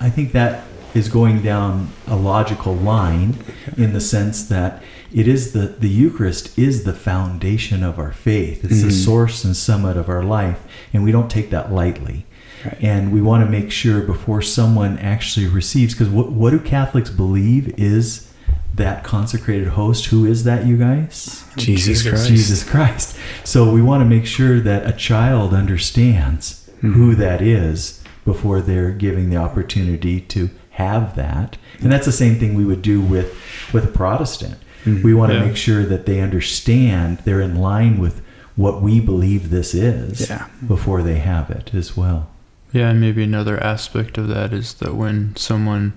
I 0.00 0.08
think 0.10 0.32
that 0.32 0.64
is 0.94 1.08
going 1.08 1.42
down 1.42 1.90
a 2.06 2.16
logical 2.16 2.74
line 2.74 3.36
in 3.76 3.92
the 3.92 4.00
sense 4.00 4.44
that 4.46 4.82
it 5.12 5.26
is 5.28 5.52
the 5.52 5.66
the 5.78 5.88
Eucharist 5.88 6.56
is 6.58 6.84
the 6.84 6.92
foundation 6.92 7.82
of 7.82 7.98
our 7.98 8.12
faith. 8.12 8.64
It's 8.64 8.82
the 8.82 8.88
Mhm. 8.88 9.04
source 9.04 9.44
and 9.44 9.56
summit 9.56 9.96
of 9.96 10.08
our 10.08 10.22
life, 10.24 10.58
and 10.92 11.04
we 11.04 11.12
don't 11.12 11.30
take 11.30 11.50
that 11.50 11.72
lightly. 11.72 12.26
Right. 12.64 12.78
And 12.80 13.12
we 13.12 13.20
want 13.20 13.44
to 13.44 13.50
make 13.50 13.70
sure 13.70 14.00
before 14.00 14.40
someone 14.42 14.98
actually 14.98 15.46
receives, 15.46 15.94
because 15.94 16.08
what, 16.08 16.32
what 16.32 16.50
do 16.50 16.58
Catholics 16.58 17.10
believe 17.10 17.72
is 17.76 18.28
that 18.74 19.04
consecrated 19.04 19.68
host? 19.68 20.06
Who 20.06 20.24
is 20.24 20.44
that, 20.44 20.66
you 20.66 20.76
guys? 20.78 21.44
Jesus 21.56 22.02
Christ. 22.02 22.26
Jesus 22.28 22.64
Christ. 22.64 23.16
So 23.44 23.70
we 23.72 23.82
want 23.82 24.00
to 24.00 24.04
make 24.06 24.26
sure 24.26 24.60
that 24.60 24.86
a 24.86 24.92
child 24.92 25.52
understands 25.54 26.62
who 26.80 27.14
Mhm. 27.14 27.18
that 27.18 27.42
is 27.42 28.00
before 28.24 28.60
they're 28.62 28.90
giving 28.90 29.28
the 29.30 29.36
opportunity 29.36 30.20
to 30.20 30.48
have 30.74 31.16
that. 31.16 31.56
And 31.80 31.90
that's 31.92 32.06
the 32.06 32.12
same 32.12 32.36
thing 32.38 32.54
we 32.54 32.64
would 32.64 32.82
do 32.82 33.00
with, 33.00 33.34
with 33.72 33.84
a 33.84 33.88
Protestant. 33.88 34.56
Mhm. 34.84 35.02
We 35.02 35.14
want 35.14 35.32
to 35.32 35.38
Yeah. 35.38 35.46
make 35.46 35.56
sure 35.56 35.84
that 35.84 36.04
they 36.06 36.20
understand 36.20 37.18
they're 37.24 37.40
in 37.40 37.56
line 37.56 37.98
with 37.98 38.20
what 38.56 38.82
we 38.82 39.00
believe 39.00 39.50
this 39.50 39.74
is 39.74 40.28
Yeah. 40.28 40.46
before 40.66 41.02
they 41.02 41.18
have 41.18 41.50
it 41.50 41.70
as 41.74 41.96
well. 41.96 42.28
Yeah, 42.72 42.90
and 42.90 43.00
maybe 43.00 43.22
another 43.22 43.62
aspect 43.62 44.18
of 44.18 44.28
that 44.28 44.52
is 44.52 44.74
that 44.74 44.94
when 44.94 45.34
someone 45.36 45.92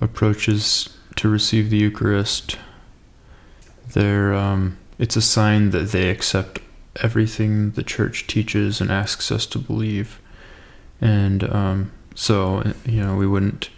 approaches 0.00 0.88
to 1.16 1.28
receive 1.28 1.70
the 1.70 1.76
Eucharist, 1.78 2.56
they're 3.92 4.32
um, 4.34 4.76
it's 4.98 5.16
a 5.16 5.22
sign 5.22 5.70
that 5.70 5.92
they 5.92 6.08
accept 6.10 6.60
everything 7.02 7.72
the 7.72 7.82
church 7.82 8.26
teaches 8.26 8.80
and 8.80 8.90
asks 8.90 9.30
us 9.30 9.46
to 9.46 9.58
believe, 9.58 10.18
and 11.00 11.44
um, 11.44 11.90
so 12.14 12.72
you 12.86 13.00
know 13.02 13.16
we 13.16 13.26
wouldn't 13.26 13.68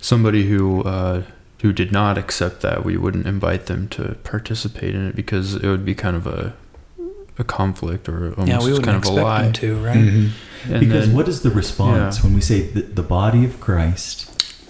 somebody 0.00 0.48
who 0.48 0.82
uh, 0.82 1.22
who 1.62 1.72
did 1.72 1.92
not 1.92 2.16
accept 2.18 2.60
that 2.62 2.84
we 2.84 2.96
wouldn't 2.96 3.26
invite 3.26 3.66
them 3.66 3.88
to 3.88 4.14
participate 4.24 4.94
in 4.94 5.06
it 5.06 5.14
because 5.16 5.54
it 5.56 5.66
would 5.68 5.84
be 5.84 5.94
kind 5.94 6.16
of 6.16 6.26
a 6.26 6.54
a 7.38 7.44
conflict 7.44 8.08
or 8.08 8.30
almost 8.34 8.48
yeah, 8.48 8.58
we 8.58 8.72
wouldn't 8.72 8.84
kind 8.84 8.96
of 8.96 9.04
a 9.04 9.06
expect 9.08 9.24
lie. 9.24 9.42
them 9.44 9.52
to, 9.54 9.76
right? 9.76 9.96
Mm-hmm. 9.96 10.72
And 10.72 10.80
because 10.80 11.06
then- 11.06 11.16
what 11.16 11.26
is 11.28 11.40
the 11.42 11.50
response 11.50 12.18
yeah. 12.18 12.22
when 12.24 12.34
we 12.34 12.40
say 12.42 12.60
the, 12.62 12.82
the 12.82 13.02
body 13.02 13.44
of 13.44 13.60
Christ? 13.60 14.26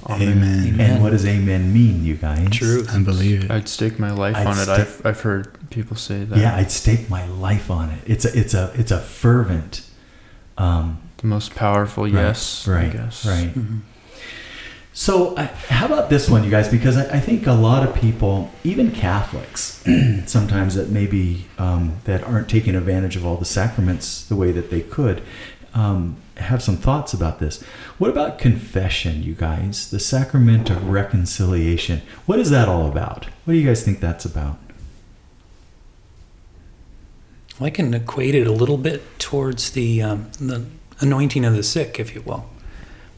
Amen. 0.08 0.32
And 0.42 0.80
Amen. 0.80 1.02
what 1.02 1.10
does 1.10 1.26
amen 1.26 1.72
mean, 1.74 2.04
you 2.04 2.14
guys? 2.16 2.48
Truth. 2.50 2.90
I 2.94 2.98
believe 3.02 3.44
it. 3.44 3.50
I'd 3.50 3.68
stake 3.68 3.98
my 3.98 4.10
life 4.10 4.34
I'd 4.34 4.46
on 4.46 4.56
it. 4.58 4.62
stake- 4.64 4.78
I've 4.78 5.06
I've 5.06 5.20
heard 5.20 5.70
people 5.70 5.96
say 5.96 6.24
that. 6.24 6.38
Yeah, 6.38 6.56
I'd 6.56 6.70
stake 6.72 7.10
my 7.10 7.26
life 7.28 7.70
on 7.70 7.90
it. 7.90 7.98
It's 8.06 8.24
a 8.24 8.36
it's 8.38 8.54
a 8.54 8.72
it's 8.74 8.90
a 8.90 8.98
fervent 8.98 9.82
um, 10.58 11.00
the 11.18 11.26
most 11.26 11.54
powerful 11.54 12.04
Right, 12.04 12.12
yes. 12.14 12.66
right, 12.66 12.86
I 12.86 12.88
guess. 12.88 13.26
right. 13.26 13.52
Mhm. 13.54 13.80
So, 14.92 15.36
how 15.36 15.86
about 15.86 16.10
this 16.10 16.28
one, 16.28 16.42
you 16.42 16.50
guys? 16.50 16.68
Because 16.68 16.96
I, 16.96 17.16
I 17.16 17.20
think 17.20 17.46
a 17.46 17.52
lot 17.52 17.88
of 17.88 17.94
people, 17.94 18.50
even 18.64 18.90
Catholics, 18.90 19.84
sometimes 20.26 20.74
that 20.74 20.88
maybe 20.88 21.46
um, 21.58 21.98
that 22.04 22.24
aren't 22.24 22.48
taking 22.48 22.74
advantage 22.74 23.14
of 23.14 23.24
all 23.24 23.36
the 23.36 23.44
sacraments 23.44 24.24
the 24.26 24.34
way 24.34 24.50
that 24.50 24.70
they 24.70 24.80
could, 24.80 25.22
um, 25.74 26.16
have 26.38 26.60
some 26.60 26.76
thoughts 26.76 27.12
about 27.12 27.38
this. 27.38 27.62
What 27.98 28.10
about 28.10 28.38
confession, 28.38 29.22
you 29.22 29.34
guys? 29.34 29.90
The 29.90 30.00
sacrament 30.00 30.70
of 30.70 30.88
reconciliation. 30.88 32.02
What 32.26 32.40
is 32.40 32.50
that 32.50 32.68
all 32.68 32.88
about? 32.88 33.26
What 33.44 33.54
do 33.54 33.58
you 33.58 33.66
guys 33.66 33.84
think 33.84 34.00
that's 34.00 34.24
about? 34.24 34.58
Well, 37.58 37.68
I 37.68 37.70
can 37.70 37.94
equate 37.94 38.34
it 38.34 38.46
a 38.46 38.52
little 38.52 38.78
bit 38.78 39.20
towards 39.20 39.70
the 39.70 40.02
um, 40.02 40.30
the 40.40 40.66
anointing 40.98 41.44
of 41.44 41.54
the 41.54 41.62
sick, 41.62 42.00
if 42.00 42.14
you 42.14 42.22
will. 42.22 42.50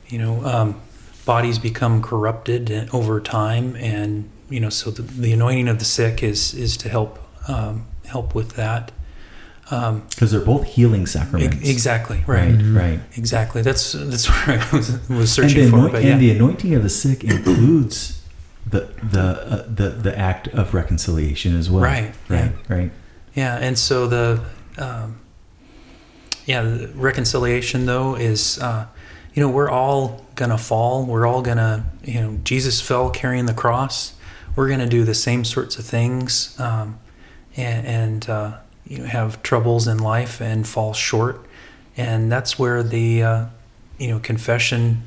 You 0.08 0.18
know, 0.18 0.44
um, 0.44 0.80
bodies 1.24 1.58
become 1.58 2.02
corrupted 2.02 2.88
over 2.92 3.20
time, 3.20 3.76
and 3.76 4.28
you 4.50 4.60
know, 4.60 4.68
so 4.70 4.90
the, 4.90 5.02
the 5.02 5.32
anointing 5.32 5.68
of 5.68 5.78
the 5.78 5.84
sick 5.84 6.22
is 6.22 6.54
is 6.54 6.76
to 6.78 6.88
help 6.88 7.18
um, 7.48 7.86
help 8.06 8.34
with 8.34 8.56
that. 8.56 8.92
Um, 9.70 10.02
Because 10.10 10.32
they're 10.32 10.40
both 10.44 10.64
healing 10.64 11.06
sacraments. 11.06 11.56
e- 11.66 11.70
exactly 11.70 12.22
right. 12.26 12.52
Right, 12.52 12.62
right. 12.62 13.00
Exactly. 13.16 13.62
That's 13.62 13.92
that's 13.92 14.26
where 14.46 14.58
I 14.60 14.76
was, 14.76 15.08
was 15.08 15.32
searching 15.32 15.64
the, 15.64 15.70
for. 15.70 15.76
anoint- 15.76 15.92
But 15.92 16.04
and 16.04 16.20
the 16.20 16.30
anointing 16.30 16.74
of 16.74 16.82
the 16.82 16.90
sick 16.90 17.24
includes 17.24 18.20
the 18.68 18.80
the 19.02 19.20
uh, 19.20 19.64
the 19.74 19.88
the 19.90 20.18
act 20.18 20.48
of 20.48 20.74
reconciliation 20.74 21.56
as 21.56 21.70
well. 21.70 21.82
Right, 21.84 22.12
Right. 22.28 22.52
Right. 22.68 22.90
Yeah, 23.34 23.56
and 23.56 23.78
so 23.78 24.06
the 24.06 24.44
um, 24.78 25.20
yeah 26.44 26.62
the 26.62 26.88
reconciliation 26.94 27.86
though 27.86 28.14
is 28.16 28.58
uh, 28.58 28.86
you 29.34 29.42
know 29.42 29.48
we're 29.48 29.70
all 29.70 30.24
gonna 30.34 30.58
fall. 30.58 31.04
We're 31.04 31.26
all 31.26 31.42
gonna 31.42 31.86
you 32.04 32.20
know 32.20 32.38
Jesus 32.44 32.80
fell 32.80 33.10
carrying 33.10 33.46
the 33.46 33.54
cross. 33.54 34.14
We're 34.54 34.68
gonna 34.68 34.88
do 34.88 35.04
the 35.04 35.14
same 35.14 35.44
sorts 35.44 35.78
of 35.78 35.84
things 35.84 36.58
um, 36.60 36.98
and, 37.56 37.86
and 37.86 38.30
uh, 38.30 38.58
you 38.86 38.98
know 38.98 39.04
have 39.04 39.42
troubles 39.42 39.86
in 39.88 39.98
life 39.98 40.40
and 40.40 40.66
fall 40.66 40.92
short. 40.92 41.46
And 41.96 42.32
that's 42.32 42.58
where 42.58 42.82
the 42.82 43.22
uh, 43.22 43.46
you 43.98 44.08
know 44.08 44.18
confession 44.18 45.02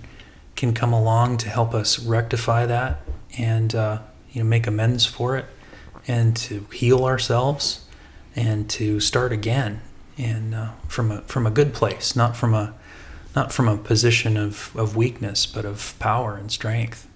can 0.56 0.74
come 0.74 0.94
along 0.94 1.38
to 1.38 1.50
help 1.50 1.74
us 1.74 2.00
rectify 2.00 2.66
that 2.66 3.02
and 3.38 3.76
uh, 3.76 4.00
you 4.32 4.44
know 4.44 4.50
make 4.50 4.68
amends 4.68 5.06
for 5.06 5.36
it 5.36 5.46
and 6.08 6.36
to 6.38 6.66
heal 6.72 7.06
ourselves 7.06 7.86
and 8.36 8.70
to 8.70 9.00
start 9.00 9.32
again 9.32 9.82
and 10.18 10.56
uh, 10.56 10.70
from 10.88 11.12
a 11.12 11.22
from 11.22 11.46
a 11.46 11.52
good 11.52 11.74
place, 11.74 12.16
not 12.16 12.36
from 12.36 12.54
a 12.54 12.74
not 13.36 13.52
from 13.52 13.68
a 13.68 13.78
position 13.78 14.38
of, 14.38 14.72
of 14.76 14.96
weakness, 14.96 15.46
but 15.46 15.66
of 15.66 15.98
power 16.00 16.36
and 16.36 16.52
strength. 16.52 17.08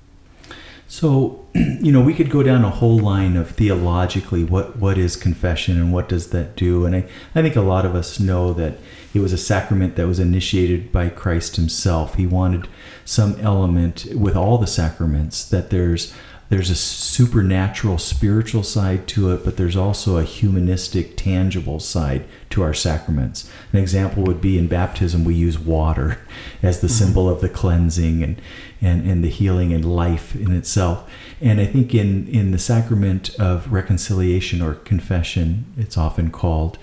So, 0.87 1.45
you 1.55 1.91
know, 1.91 2.01
we 2.01 2.15
could 2.15 2.31
go 2.31 2.41
down 2.41 2.65
a 2.65 2.69
whole 2.69 2.97
line 2.97 3.37
of 3.37 3.51
theologically 3.51 4.43
what, 4.43 4.77
what 4.77 4.97
is 4.97 5.15
confession 5.15 5.77
and 5.77 5.93
what 5.93 6.09
does 6.09 6.31
that 6.31 6.55
do. 6.55 6.85
And 6.85 6.95
I, 6.95 7.05
I 7.35 7.41
think 7.43 7.55
a 7.55 7.61
lot 7.61 7.85
of 7.85 7.95
us 7.95 8.19
know 8.19 8.53
that 8.53 8.77
it 9.13 9.19
was 9.19 9.31
a 9.31 9.37
sacrament 9.37 9.95
that 9.95 10.07
was 10.07 10.19
initiated 10.19 10.91
by 10.91 11.09
Christ 11.09 11.55
himself. 11.55 12.15
He 12.15 12.25
wanted 12.25 12.67
some 13.05 13.39
element 13.39 14.07
with 14.15 14.35
all 14.35 14.57
the 14.57 14.67
sacraments 14.67 15.43
that 15.45 15.69
there's 15.69 16.13
there's 16.49 16.71
a 16.71 16.75
supernatural 16.75 17.99
spiritual 17.99 18.63
side 18.63 19.07
to 19.09 19.31
it, 19.31 19.45
but 19.45 19.55
there's 19.55 19.75
also 19.75 20.17
a 20.17 20.23
humanistic 20.23 21.15
tangible 21.15 21.79
side 21.79 22.25
to 22.49 22.63
our 22.63 22.73
sacraments. 22.73 23.49
An 23.71 23.79
example 23.79 24.23
would 24.23 24.41
be 24.41 24.57
in 24.57 24.67
baptism 24.67 25.23
we 25.23 25.35
use 25.35 25.59
water 25.59 26.17
as 26.63 26.81
the 26.81 26.87
mm-hmm. 26.87 27.05
symbol 27.05 27.29
of 27.29 27.41
the 27.41 27.49
cleansing 27.49 28.23
and, 28.23 28.41
and, 28.81 29.07
and 29.07 29.23
the 29.23 29.29
healing 29.29 29.71
and 29.73 29.85
life 29.85 30.35
in 30.35 30.51
itself. 30.51 31.09
And 31.39 31.61
I 31.61 31.65
think 31.65 31.93
in, 31.93 32.27
in 32.27 32.49
the 32.49 32.59
sacrament 32.59 33.29
of 33.39 33.71
reconciliation 33.71 34.61
or 34.61 34.73
confession, 34.73 35.71
it's 35.77 35.97
often 35.97 36.31
called, 36.31 36.79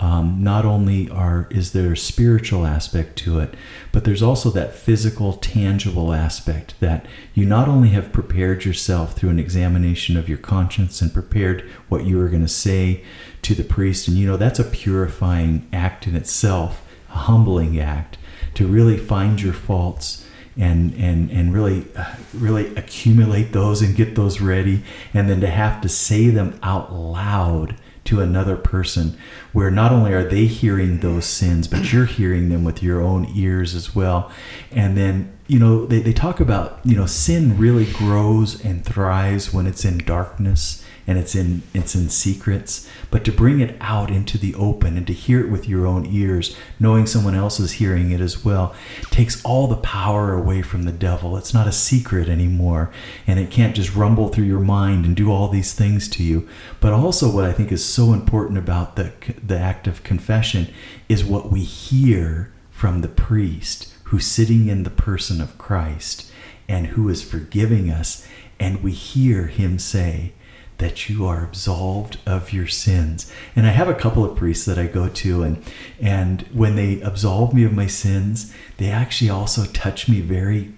um, 0.00 0.42
not 0.42 0.64
only 0.64 1.10
are 1.10 1.46
is 1.50 1.72
there 1.72 1.92
a 1.92 1.96
spiritual 1.96 2.66
aspect 2.66 3.16
to 3.18 3.38
it, 3.38 3.54
but 3.92 4.04
there's 4.04 4.22
also 4.22 4.48
that 4.50 4.74
physical, 4.74 5.34
tangible 5.34 6.14
aspect 6.14 6.74
that 6.80 7.04
you 7.34 7.44
not 7.44 7.68
only 7.68 7.90
have 7.90 8.10
prepared 8.10 8.64
yourself 8.64 9.12
through 9.12 9.28
an 9.28 9.38
examination 9.38 10.16
of 10.16 10.26
your 10.26 10.38
conscience 10.38 11.02
and 11.02 11.12
prepared 11.12 11.68
what 11.90 12.04
you 12.04 12.16
were 12.16 12.30
going 12.30 12.40
to 12.40 12.48
say 12.48 13.04
to 13.42 13.54
the 13.54 13.62
priest, 13.62 14.08
and 14.08 14.16
you 14.16 14.26
know 14.26 14.38
that's 14.38 14.58
a 14.58 14.64
purifying 14.64 15.68
act 15.70 16.06
in 16.06 16.16
itself, 16.16 16.82
a 17.10 17.18
humbling 17.18 17.78
act 17.78 18.16
to 18.54 18.66
really 18.66 18.96
find 18.96 19.42
your 19.42 19.52
faults 19.52 20.26
and 20.56 20.94
and 20.94 21.30
and 21.30 21.52
really 21.52 21.86
uh, 21.94 22.14
really 22.32 22.74
accumulate 22.74 23.52
those 23.52 23.82
and 23.82 23.96
get 23.96 24.14
those 24.14 24.40
ready 24.40 24.82
and 25.12 25.28
then 25.28 25.40
to 25.42 25.46
have 25.46 25.80
to 25.80 25.88
say 25.88 26.28
them 26.30 26.58
out 26.62 26.92
loud 26.92 27.76
to 28.10 28.20
another 28.20 28.56
person 28.56 29.16
where 29.52 29.70
not 29.70 29.92
only 29.92 30.12
are 30.12 30.28
they 30.28 30.46
hearing 30.46 30.98
those 30.98 31.24
sins 31.24 31.68
but 31.68 31.92
you're 31.92 32.06
hearing 32.06 32.48
them 32.48 32.64
with 32.64 32.82
your 32.82 33.00
own 33.00 33.26
ears 33.34 33.74
as 33.74 33.94
well. 33.94 34.30
And 34.70 34.96
then 34.96 35.32
you 35.46 35.58
know 35.58 35.86
they, 35.86 36.00
they 36.00 36.12
talk 36.12 36.40
about 36.40 36.80
you 36.84 36.96
know 36.96 37.06
sin 37.06 37.56
really 37.56 37.86
grows 37.92 38.64
and 38.64 38.84
thrives 38.84 39.52
when 39.52 39.66
it's 39.66 39.84
in 39.84 39.98
darkness 39.98 40.84
and 41.06 41.18
it's 41.18 41.34
in 41.34 41.62
it's 41.74 41.94
in 41.94 42.08
secrets. 42.08 42.88
But 43.10 43.24
to 43.24 43.32
bring 43.32 43.60
it 43.60 43.76
out 43.80 44.10
into 44.10 44.38
the 44.38 44.54
open 44.54 44.96
and 44.96 45.06
to 45.06 45.12
hear 45.12 45.40
it 45.40 45.50
with 45.50 45.68
your 45.68 45.86
own 45.86 46.06
ears 46.06 46.56
knowing 46.78 47.06
someone 47.06 47.34
else 47.34 47.58
is 47.60 47.72
hearing 47.72 48.10
it 48.10 48.20
as 48.20 48.44
well 48.44 48.74
takes 49.10 49.42
all 49.44 49.66
the 49.66 49.76
power 49.76 50.32
away 50.32 50.62
from 50.62 50.84
the 50.84 50.92
devil. 50.92 51.36
It's 51.36 51.54
not 51.54 51.66
a 51.66 51.72
secret 51.72 52.28
anymore. 52.28 52.90
And 53.26 53.38
it 53.38 53.50
can't 53.50 53.76
just 53.76 53.94
rumble 53.94 54.28
through 54.28 54.44
your 54.44 54.60
mind 54.60 55.04
and 55.04 55.16
do 55.16 55.30
all 55.30 55.48
these 55.48 55.72
things 55.72 56.08
to 56.10 56.22
you. 56.22 56.48
But 56.80 56.92
also 56.92 57.30
what 57.30 57.44
i 57.44 57.52
think 57.52 57.72
is 57.72 57.84
so 57.84 58.12
important 58.12 58.58
about 58.58 58.96
the 58.96 59.12
the 59.42 59.58
act 59.58 59.86
of 59.86 60.02
confession 60.02 60.72
is 61.08 61.24
what 61.24 61.50
we 61.50 61.60
hear 61.60 62.52
from 62.70 63.00
the 63.00 63.08
priest 63.08 63.92
who's 64.04 64.26
sitting 64.26 64.68
in 64.68 64.82
the 64.82 64.90
person 64.90 65.40
of 65.40 65.56
Christ 65.56 66.32
and 66.68 66.88
who 66.88 67.08
is 67.08 67.22
forgiving 67.22 67.90
us. 67.90 68.26
And 68.58 68.82
we 68.82 68.92
hear 68.92 69.46
him 69.46 69.78
say 69.78 70.32
that 70.80 71.08
you 71.08 71.26
are 71.26 71.44
absolved 71.44 72.18
of 72.26 72.52
your 72.52 72.66
sins. 72.66 73.32
And 73.54 73.66
I 73.66 73.70
have 73.70 73.88
a 73.88 73.94
couple 73.94 74.24
of 74.24 74.36
priests 74.36 74.64
that 74.66 74.78
I 74.78 74.86
go 74.86 75.08
to 75.08 75.42
and 75.42 75.62
and 76.00 76.42
when 76.52 76.76
they 76.76 77.00
absolve 77.00 77.54
me 77.54 77.64
of 77.64 77.72
my 77.72 77.86
sins, 77.86 78.54
they 78.78 78.90
actually 78.90 79.30
also 79.30 79.64
touch 79.66 80.08
me 80.08 80.20
very 80.20 80.72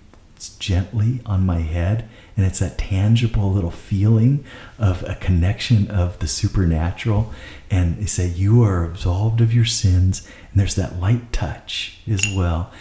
gently 0.59 1.21
on 1.25 1.47
my 1.47 1.61
head. 1.61 2.09
And 2.37 2.47
it's 2.47 2.59
that 2.61 2.79
tangible 2.79 3.53
little 3.53 3.71
feeling 3.71 4.45
of 4.79 5.03
a 5.05 5.15
connection 5.15 5.91
of 5.91 6.19
the 6.19 6.27
supernatural. 6.27 7.33
And 7.71 7.99
they 7.99 8.07
say 8.07 8.27
you 8.27 8.63
are 8.63 8.85
absolved 8.85 9.41
of 9.41 9.55
your 9.55 9.65
sins. 9.65 10.27
And 10.51 10.61
there's 10.61 10.75
that 10.75 10.99
light 10.99 11.33
touch 11.33 11.99
as 12.11 12.27
well 12.35 12.73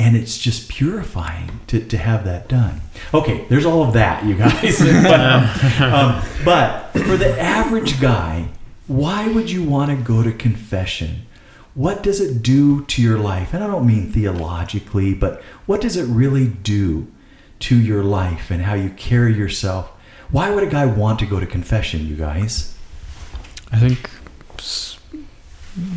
and 0.00 0.16
it's 0.16 0.38
just 0.38 0.68
purifying 0.68 1.60
to, 1.66 1.84
to 1.86 1.98
have 1.98 2.24
that 2.24 2.48
done. 2.48 2.80
Okay 3.12 3.44
there's 3.48 3.66
all 3.66 3.82
of 3.82 3.92
that 3.94 4.24
you 4.24 4.34
guys. 4.34 4.80
But, 5.02 5.20
um, 5.20 5.92
um, 5.92 6.22
but 6.44 6.90
for 6.92 7.16
the 7.16 7.38
average 7.40 8.00
guy 8.00 8.48
why 8.86 9.28
would 9.28 9.50
you 9.50 9.62
want 9.62 9.90
to 9.90 9.96
go 9.96 10.22
to 10.22 10.32
confession? 10.32 11.26
What 11.74 12.02
does 12.02 12.20
it 12.20 12.42
do 12.42 12.84
to 12.86 13.00
your 13.00 13.18
life? 13.18 13.54
And 13.54 13.62
i 13.62 13.66
don't 13.66 13.86
mean 13.86 14.10
theologically 14.10 15.14
but 15.14 15.42
what 15.66 15.80
does 15.80 15.96
it 15.96 16.04
really 16.04 16.48
do 16.48 17.06
to 17.60 17.78
your 17.78 18.02
life 18.02 18.50
and 18.50 18.62
how 18.62 18.74
you 18.74 18.90
carry 18.90 19.34
yourself? 19.34 19.90
Why 20.30 20.50
would 20.50 20.64
a 20.64 20.70
guy 20.70 20.86
want 20.86 21.18
to 21.20 21.26
go 21.26 21.38
to 21.40 21.46
confession 21.46 22.06
you 22.06 22.16
guys? 22.16 22.74
I 23.72 23.78
think 23.78 24.10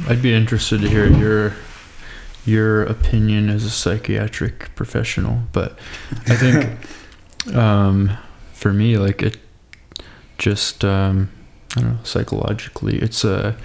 I'd 0.08 0.22
be 0.22 0.34
interested 0.34 0.82
to 0.82 0.90
hear 0.90 1.08
your 1.08 1.54
your 2.46 2.84
opinion 2.84 3.50
as 3.50 3.64
a 3.64 3.70
psychiatric 3.70 4.74
professional, 4.76 5.44
but 5.52 5.80
I 6.28 6.36
think 6.36 7.56
um, 7.56 8.18
for 8.54 8.74
me, 8.74 8.98
like 8.98 9.22
it 9.22 9.38
just 10.38 10.84
um, 10.84 11.30
I 11.76 11.82
don't 11.82 11.90
know 11.94 12.00
psychologically, 12.04 13.00
it's 13.00 13.24
a 13.24 13.56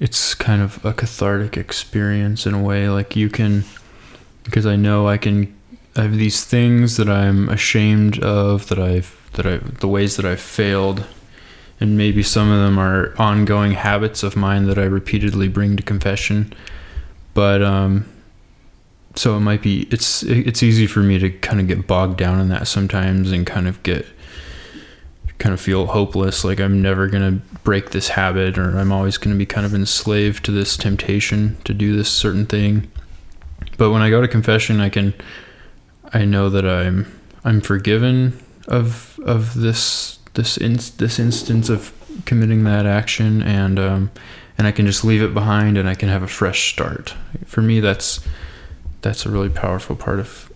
it's 0.00 0.34
kind 0.34 0.62
of 0.62 0.84
a 0.84 0.92
cathartic 0.92 1.56
experience 1.56 2.46
in 2.46 2.54
a 2.54 2.62
way. 2.62 2.88
Like 2.88 3.16
you 3.16 3.28
can 3.28 3.64
because 4.44 4.66
I 4.66 4.76
know 4.76 5.08
I 5.08 5.18
can 5.18 5.54
I 5.96 6.02
have 6.02 6.16
these 6.16 6.44
things 6.44 6.96
that 6.96 7.08
I'm 7.08 7.48
ashamed 7.48 8.22
of 8.22 8.68
that 8.68 8.78
I've 8.78 9.30
that 9.32 9.46
I 9.46 9.58
the 9.58 9.88
ways 9.88 10.16
that 10.16 10.24
I've 10.24 10.40
failed 10.40 11.04
and 11.80 11.96
maybe 11.96 12.22
some 12.22 12.50
of 12.50 12.60
them 12.60 12.78
are 12.78 13.14
ongoing 13.18 13.72
habits 13.72 14.22
of 14.22 14.34
mine 14.34 14.66
that 14.66 14.78
I 14.78 14.84
repeatedly 14.84 15.48
bring 15.48 15.76
to 15.76 15.82
confession 15.82 16.52
but 17.38 17.62
um 17.62 18.04
so 19.14 19.36
it 19.36 19.40
might 19.40 19.62
be 19.62 19.86
it's 19.92 20.24
it's 20.24 20.60
easy 20.60 20.88
for 20.88 21.04
me 21.04 21.20
to 21.20 21.30
kind 21.30 21.60
of 21.60 21.68
get 21.68 21.86
bogged 21.86 22.16
down 22.18 22.40
in 22.40 22.48
that 22.48 22.66
sometimes 22.66 23.30
and 23.30 23.46
kind 23.46 23.68
of 23.68 23.80
get 23.84 24.04
kind 25.38 25.52
of 25.52 25.60
feel 25.60 25.86
hopeless 25.86 26.42
like 26.42 26.58
I'm 26.58 26.82
never 26.82 27.06
going 27.06 27.38
to 27.38 27.58
break 27.62 27.90
this 27.90 28.08
habit 28.08 28.58
or 28.58 28.76
I'm 28.76 28.90
always 28.90 29.18
going 29.18 29.32
to 29.32 29.38
be 29.38 29.46
kind 29.46 29.64
of 29.64 29.72
enslaved 29.72 30.44
to 30.46 30.50
this 30.50 30.76
temptation 30.76 31.56
to 31.62 31.72
do 31.72 31.96
this 31.96 32.10
certain 32.10 32.44
thing. 32.44 32.90
But 33.76 33.92
when 33.92 34.02
I 34.02 34.10
go 34.10 34.20
to 34.20 34.26
confession 34.26 34.80
I 34.80 34.88
can 34.88 35.14
I 36.12 36.24
know 36.24 36.50
that 36.50 36.66
I'm 36.66 37.06
I'm 37.44 37.60
forgiven 37.60 38.36
of 38.66 39.16
of 39.24 39.54
this 39.54 40.18
this 40.34 40.56
in, 40.56 40.80
this 40.96 41.20
instance 41.20 41.68
of 41.68 41.92
committing 42.24 42.64
that 42.64 42.84
action 42.84 43.42
and 43.44 43.78
um 43.78 44.10
and 44.58 44.66
I 44.66 44.72
can 44.72 44.84
just 44.86 45.04
leave 45.04 45.22
it 45.22 45.32
behind 45.32 45.78
and 45.78 45.88
I 45.88 45.94
can 45.94 46.08
have 46.08 46.22
a 46.22 46.28
fresh 46.28 46.70
start. 46.72 47.14
For 47.46 47.62
me 47.62 47.80
that's 47.80 48.20
that's 49.00 49.24
a 49.24 49.30
really 49.30 49.48
powerful 49.48 49.94
part 49.94 50.18
of 50.18 50.52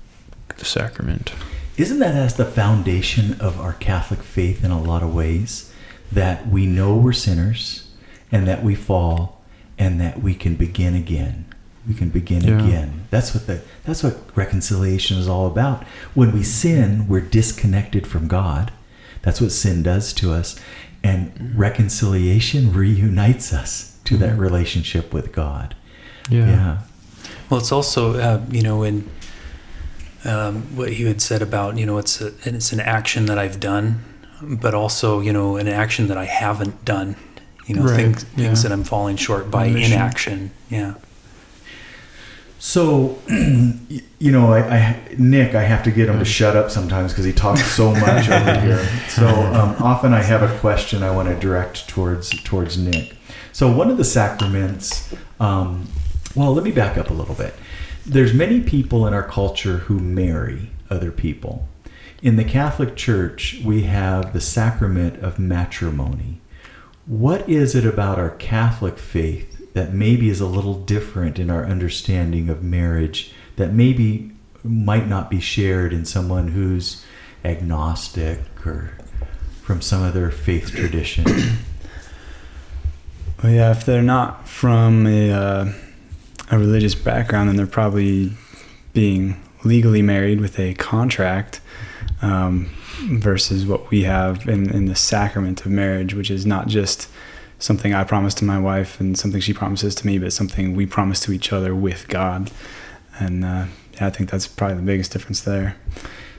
the 0.56 0.64
sacrament. 0.64 1.32
Isn't 1.76 2.00
that 2.00 2.14
as 2.16 2.34
the 2.34 2.44
foundation 2.44 3.40
of 3.40 3.58
our 3.60 3.72
Catholic 3.74 4.20
faith 4.20 4.64
in 4.64 4.70
a 4.70 4.82
lot 4.82 5.02
of 5.02 5.14
ways? 5.14 5.72
That 6.10 6.48
we 6.48 6.66
know 6.66 6.96
we're 6.96 7.12
sinners 7.12 7.88
and 8.30 8.46
that 8.46 8.62
we 8.62 8.74
fall 8.74 9.40
and 9.78 10.00
that 10.00 10.20
we 10.22 10.34
can 10.34 10.56
begin 10.56 10.94
again. 10.94 11.46
We 11.88 11.94
can 11.94 12.10
begin 12.10 12.42
Yeah. 12.44 12.62
again. 12.62 13.02
That's 13.10 13.32
what 13.34 13.46
the 13.46 13.60
that's 13.84 14.02
what 14.02 14.18
reconciliation 14.36 15.16
is 15.18 15.28
all 15.28 15.46
about. 15.46 15.84
When 16.14 16.32
we 16.32 16.42
sin, 16.42 17.06
we're 17.08 17.20
disconnected 17.20 18.06
from 18.06 18.28
God. 18.28 18.72
That's 19.22 19.40
what 19.40 19.52
sin 19.52 19.82
does 19.82 20.12
to 20.14 20.32
us. 20.32 20.56
And 21.04 21.52
reconciliation 21.56 22.72
reunites 22.72 23.52
us 23.52 23.91
to 24.04 24.16
that 24.18 24.38
relationship 24.38 25.12
with 25.12 25.32
God. 25.32 25.74
yeah. 26.30 26.78
Well, 27.50 27.60
it's 27.60 27.72
also 27.72 28.14
uh, 28.18 28.40
you 28.50 28.62
know 28.62 28.82
in 28.82 29.08
um, 30.24 30.62
what 30.76 30.96
you 30.96 31.06
had 31.06 31.20
said 31.20 31.42
about 31.42 31.76
you 31.78 31.84
know 31.86 31.98
it's 31.98 32.20
a, 32.20 32.32
it's 32.44 32.72
an 32.72 32.80
action 32.80 33.26
that 33.26 33.38
I've 33.38 33.60
done, 33.60 34.02
but 34.40 34.74
also 34.74 35.20
you 35.20 35.32
know 35.32 35.56
an 35.56 35.68
action 35.68 36.08
that 36.08 36.16
I 36.16 36.24
haven't 36.24 36.84
done. 36.84 37.16
You 37.66 37.76
know 37.76 37.82
Right, 37.84 37.96
things 37.96 38.24
things 38.24 38.62
yeah. 38.64 38.68
that 38.68 38.74
I'm 38.74 38.84
falling 38.84 39.16
short 39.16 39.50
by 39.50 39.66
Omission. 39.68 39.92
inaction. 39.92 40.50
Yeah. 40.68 40.94
So, 42.58 43.18
you 43.28 44.30
know, 44.30 44.52
I, 44.52 44.60
I 44.60 45.00
Nick, 45.18 45.56
I 45.56 45.62
have 45.62 45.82
to 45.82 45.90
get 45.90 46.08
him 46.08 46.20
to 46.20 46.24
shut 46.24 46.54
up 46.56 46.70
sometimes 46.70 47.10
because 47.10 47.24
he 47.24 47.32
talks 47.32 47.64
so 47.64 47.90
much 47.92 48.28
over 48.28 48.60
here. 48.60 48.88
So 49.08 49.26
um, 49.26 49.74
often 49.82 50.14
I 50.14 50.22
have 50.22 50.42
a 50.42 50.58
question 50.60 51.02
I 51.02 51.10
want 51.10 51.28
to 51.28 51.34
direct 51.34 51.88
towards 51.88 52.30
towards 52.44 52.78
Nick. 52.78 53.16
So 53.52 53.70
one 53.70 53.90
of 53.90 53.98
the 53.98 54.04
sacraments. 54.04 55.14
Um, 55.38 55.88
well, 56.34 56.54
let 56.54 56.64
me 56.64 56.72
back 56.72 56.96
up 56.96 57.10
a 57.10 57.14
little 57.14 57.34
bit. 57.34 57.54
There's 58.06 58.32
many 58.32 58.60
people 58.60 59.06
in 59.06 59.12
our 59.12 59.22
culture 59.22 59.78
who 59.78 59.98
marry 59.98 60.70
other 60.88 61.12
people. 61.12 61.68
In 62.22 62.36
the 62.36 62.44
Catholic 62.44 62.96
Church, 62.96 63.60
we 63.64 63.82
have 63.82 64.32
the 64.32 64.40
sacrament 64.40 65.22
of 65.22 65.38
matrimony. 65.38 66.40
What 67.06 67.48
is 67.48 67.74
it 67.74 67.84
about 67.84 68.18
our 68.18 68.30
Catholic 68.30 68.98
faith 68.98 69.72
that 69.74 69.92
maybe 69.92 70.30
is 70.30 70.40
a 70.40 70.46
little 70.46 70.74
different 70.74 71.38
in 71.38 71.50
our 71.50 71.66
understanding 71.66 72.48
of 72.48 72.62
marriage 72.62 73.34
that 73.56 73.72
maybe 73.72 74.32
might 74.62 75.08
not 75.08 75.28
be 75.28 75.40
shared 75.40 75.92
in 75.92 76.04
someone 76.04 76.48
who's 76.48 77.04
agnostic 77.44 78.40
or 78.64 78.96
from 79.62 79.80
some 79.80 80.02
other 80.02 80.30
faith 80.30 80.70
tradition? 80.70 81.26
Well, 83.42 83.52
yeah, 83.52 83.72
if 83.72 83.84
they're 83.84 84.02
not 84.02 84.48
from 84.48 85.06
a, 85.06 85.30
uh, 85.32 85.72
a 86.50 86.58
religious 86.58 86.94
background, 86.94 87.48
then 87.48 87.56
they're 87.56 87.66
probably 87.66 88.32
being 88.92 89.42
legally 89.64 90.02
married 90.02 90.40
with 90.40 90.58
a 90.60 90.74
contract 90.74 91.60
um, 92.20 92.70
versus 93.10 93.66
what 93.66 93.90
we 93.90 94.04
have 94.04 94.48
in, 94.48 94.70
in 94.70 94.86
the 94.86 94.94
sacrament 94.94 95.64
of 95.64 95.72
marriage, 95.72 96.14
which 96.14 96.30
is 96.30 96.46
not 96.46 96.68
just 96.68 97.08
something 97.58 97.94
I 97.94 98.04
promise 98.04 98.34
to 98.34 98.44
my 98.44 98.58
wife 98.58 99.00
and 99.00 99.18
something 99.18 99.40
she 99.40 99.52
promises 99.52 99.94
to 99.96 100.06
me, 100.06 100.18
but 100.18 100.32
something 100.32 100.76
we 100.76 100.86
promise 100.86 101.18
to 101.20 101.32
each 101.32 101.52
other 101.52 101.74
with 101.74 102.06
God. 102.08 102.50
And 103.18 103.44
uh, 103.44 103.66
yeah, 103.94 104.06
I 104.06 104.10
think 104.10 104.30
that's 104.30 104.46
probably 104.46 104.76
the 104.76 104.82
biggest 104.82 105.12
difference 105.12 105.40
there. 105.40 105.76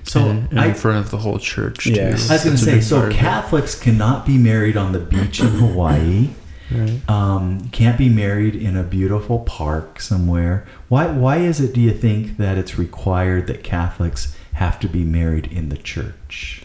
So 0.04 0.22
and, 0.22 0.50
and 0.52 0.60
I, 0.60 0.68
in 0.68 0.74
front 0.74 1.00
of 1.00 1.12
the 1.12 1.18
whole 1.18 1.40
church. 1.40 1.86
Yes. 1.86 2.28
too. 2.28 2.34
I 2.34 2.36
was 2.36 2.44
going 2.44 2.58
to 2.58 2.64
say, 2.64 2.82
so 2.82 2.98
part 2.98 3.12
of 3.12 3.18
it. 3.18 3.20
Catholics 3.20 3.80
cannot 3.80 4.26
be 4.26 4.38
married 4.38 4.78
on 4.78 4.92
the 4.92 5.00
beach 5.00 5.40
in 5.40 5.48
Hawaii. 5.48 6.30
Right. 6.72 7.02
Um, 7.10 7.70
can't 7.70 7.98
be 7.98 8.10
married 8.10 8.56
in 8.56 8.76
a 8.76 8.84
beautiful 8.84 9.40
park 9.40 10.00
somewhere. 10.00 10.66
Why? 10.90 11.08
Why 11.08 11.38
is 11.38 11.60
it? 11.60 11.74
Do 11.74 11.82
you 11.82 11.92
think 11.92 12.38
that 12.38 12.58
it's 12.58 12.78
required 12.78 13.48
that 13.48 13.64
Catholics 13.64 14.36
have 14.54 14.80
to 14.80 14.88
be 14.88 15.04
married 15.04 15.48
in 15.48 15.70
the 15.70 15.78
church? 15.78 16.64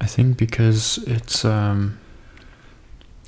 I 0.00 0.06
think 0.06 0.36
because 0.36 0.98
it's 1.06 1.44
um, 1.44 2.00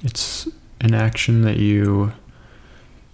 it's 0.03 0.49
an 0.81 0.95
action 0.95 1.43
that 1.43 1.59
you 1.59 2.13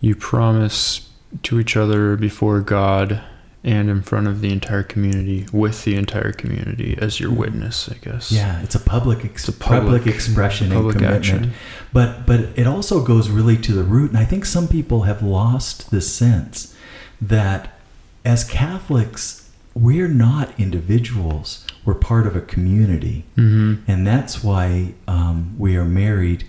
you 0.00 0.16
promise 0.16 1.08
to 1.42 1.60
each 1.60 1.76
other 1.76 2.16
before 2.16 2.60
God 2.60 3.22
and 3.62 3.90
in 3.90 4.00
front 4.02 4.26
of 4.26 4.40
the 4.40 4.50
entire 4.50 4.82
community 4.82 5.46
with 5.52 5.84
the 5.84 5.94
entire 5.94 6.32
community 6.32 6.96
as 6.98 7.20
your 7.20 7.30
witness, 7.30 7.88
I 7.90 7.96
guess. 8.02 8.32
Yeah, 8.32 8.62
it's 8.62 8.74
a 8.74 8.80
public, 8.80 9.24
ex- 9.24 9.48
It's 9.48 9.56
a 9.56 9.60
public, 9.60 10.00
public- 10.02 10.06
expression 10.14 10.70
Public 10.70 10.96
and 10.96 11.04
commitment. 11.04 11.24
action. 11.24 11.52
But 11.92 12.26
but 12.26 12.40
it 12.56 12.66
also 12.66 13.04
goes 13.04 13.28
really 13.28 13.56
to 13.58 13.72
the 13.72 13.84
root, 13.84 14.10
and 14.10 14.18
I 14.18 14.24
think 14.24 14.44
some 14.46 14.66
people 14.68 15.02
have 15.02 15.22
lost 15.22 15.90
the 15.90 16.00
sense 16.00 16.74
that 17.20 17.78
as 18.24 18.44
Catholics, 18.44 19.50
we're 19.74 20.08
not 20.08 20.52
individuals; 20.58 21.64
we're 21.84 21.94
part 21.94 22.26
of 22.26 22.34
a 22.36 22.40
community, 22.40 23.24
Mm-hmm. 23.36 23.90
and 23.90 24.06
that's 24.06 24.42
why 24.42 24.94
um, 25.06 25.54
we 25.58 25.76
are 25.76 25.84
married, 25.84 26.44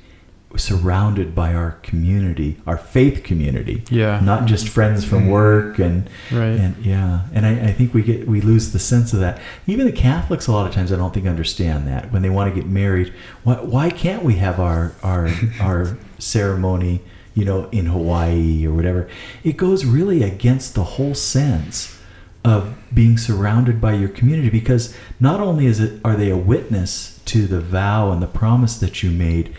surrounded 0.58 1.34
by 1.34 1.54
our 1.54 1.72
community, 1.84 2.60
our 2.68 2.78
faith 2.78 3.24
community, 3.24 3.84
Yeah. 3.90 4.20
not 4.20 4.46
just 4.46 4.68
friends 4.68 5.06
from 5.06 5.26
mm. 5.26 5.32
work 5.32 5.80
and 5.80 6.10
right. 6.32 6.60
and 6.60 6.76
yeah, 6.86 7.22
and 7.34 7.46
I, 7.46 7.70
I 7.70 7.72
think 7.74 7.94
we 7.94 8.02
get 8.02 8.28
we 8.28 8.42
lose 8.42 8.72
the 8.72 8.80
sense 8.80 9.14
of 9.14 9.20
that. 9.20 9.40
Even 9.68 9.86
the 9.86 9.92
Catholics, 9.92 10.48
a 10.48 10.52
lot 10.52 10.68
of 10.68 10.74
times, 10.74 10.92
I 10.92 10.98
don't 10.98 11.14
think 11.14 11.26
understand 11.28 11.88
that 11.88 12.12
when 12.12 12.22
they 12.22 12.30
want 12.30 12.54
to 12.54 12.60
get 12.60 12.70
married. 12.70 13.14
Why, 13.44 13.56
why 13.56 13.90
can't 13.90 14.24
we 14.24 14.36
have 14.36 14.60
our 14.60 14.94
our 15.04 15.30
our 15.62 15.98
ceremony, 16.20 17.02
you 17.34 17.46
know, 17.46 17.70
in 17.72 17.88
Hawaii 17.88 18.66
or 18.66 18.74
whatever? 18.74 19.10
It 19.44 19.58
goes 19.58 19.86
really 19.86 20.24
against 20.24 20.76
the 20.76 20.84
whole 20.84 21.16
sense 21.16 21.98
of 22.44 22.76
being 22.94 23.18
surrounded 23.18 23.80
by 23.80 23.94
your 23.94 24.10
community 24.10 24.50
because 24.50 24.96
not 25.20 25.40
only 25.40 25.68
is 25.68 25.80
it 25.80 26.02
are 26.04 26.16
they 26.16 26.30
a 26.30 26.38
witness 26.38 27.20
to 27.26 27.46
the 27.46 27.62
vow 27.62 28.12
and 28.12 28.22
the 28.22 28.28
promise 28.28 28.78
that 28.80 29.04
you 29.04 29.12
made, 29.12 29.56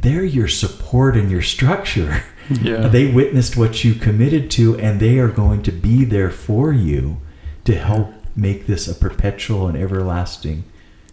they're 0.00 0.24
your 0.24 0.48
support 0.48 1.16
and 1.16 1.30
your 1.30 1.42
structure. 1.42 2.22
yeah. 2.50 2.88
They 2.88 3.10
witnessed 3.10 3.56
what 3.56 3.84
you 3.84 3.94
committed 3.94 4.50
to, 4.52 4.78
and 4.78 5.00
they 5.00 5.18
are 5.18 5.28
going 5.28 5.62
to 5.64 5.72
be 5.72 6.04
there 6.04 6.30
for 6.30 6.72
you 6.72 7.18
to 7.64 7.76
help 7.76 8.12
make 8.36 8.66
this 8.66 8.86
a 8.86 8.94
perpetual 8.94 9.66
and 9.66 9.76
everlasting 9.76 10.64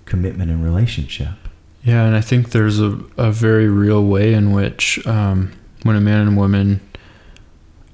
commitment 0.06 0.52
and 0.52 0.63
relationship. 0.63 1.36
Yeah, 1.84 2.04
and 2.06 2.15
I 2.15 2.22
think 2.22 2.52
there's 2.52 2.80
a, 2.80 3.00
a 3.17 3.32
very 3.32 3.67
real 3.67 4.06
way 4.06 4.34
in 4.34 4.52
which 4.52 5.06
um, 5.06 5.54
when 5.84 5.96
a 5.96 6.02
man 6.02 6.28
and 6.28 6.38
woman, 6.38 6.82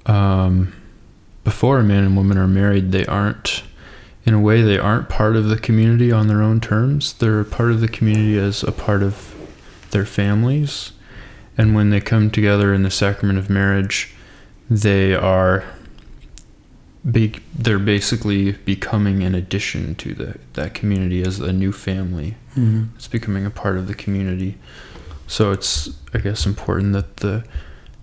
um, 0.05 0.73
before 1.43 1.79
a 1.79 1.83
man 1.83 2.03
and 2.03 2.15
woman 2.15 2.37
are 2.37 2.47
married, 2.47 2.91
they 2.91 3.05
aren't, 3.05 3.63
in 4.25 4.33
a 4.33 4.39
way, 4.39 4.61
they 4.61 4.77
aren't 4.77 5.09
part 5.09 5.35
of 5.35 5.45
the 5.45 5.57
community 5.57 6.11
on 6.11 6.27
their 6.27 6.41
own 6.41 6.59
terms. 6.59 7.13
They're 7.13 7.39
a 7.39 7.45
part 7.45 7.71
of 7.71 7.81
the 7.81 7.87
community 7.87 8.37
as 8.37 8.63
a 8.63 8.71
part 8.71 9.01
of 9.01 9.35
their 9.91 10.05
families. 10.05 10.91
And 11.57 11.75
when 11.75 11.89
they 11.89 11.99
come 11.99 12.31
together 12.31 12.73
in 12.73 12.83
the 12.83 12.91
sacrament 12.91 13.37
of 13.39 13.49
marriage, 13.49 14.13
they 14.69 15.13
are. 15.13 15.63
Be, 17.09 17.33
they're 17.57 17.79
basically 17.79 18.51
becoming 18.51 19.23
an 19.23 19.33
addition 19.33 19.95
to 19.95 20.13
the, 20.13 20.37
that 20.53 20.73
community 20.73 21.21
as 21.21 21.39
a 21.39 21.53
new 21.53 21.71
family 21.71 22.35
Mm-hmm. 22.57 22.95
it's 22.95 23.07
becoming 23.07 23.45
a 23.45 23.49
part 23.49 23.77
of 23.77 23.87
the 23.87 23.93
community. 23.93 24.57
So 25.27 25.51
it's 25.51 25.89
I 26.13 26.17
guess 26.17 26.45
important 26.45 26.91
that 26.93 27.17
the 27.17 27.45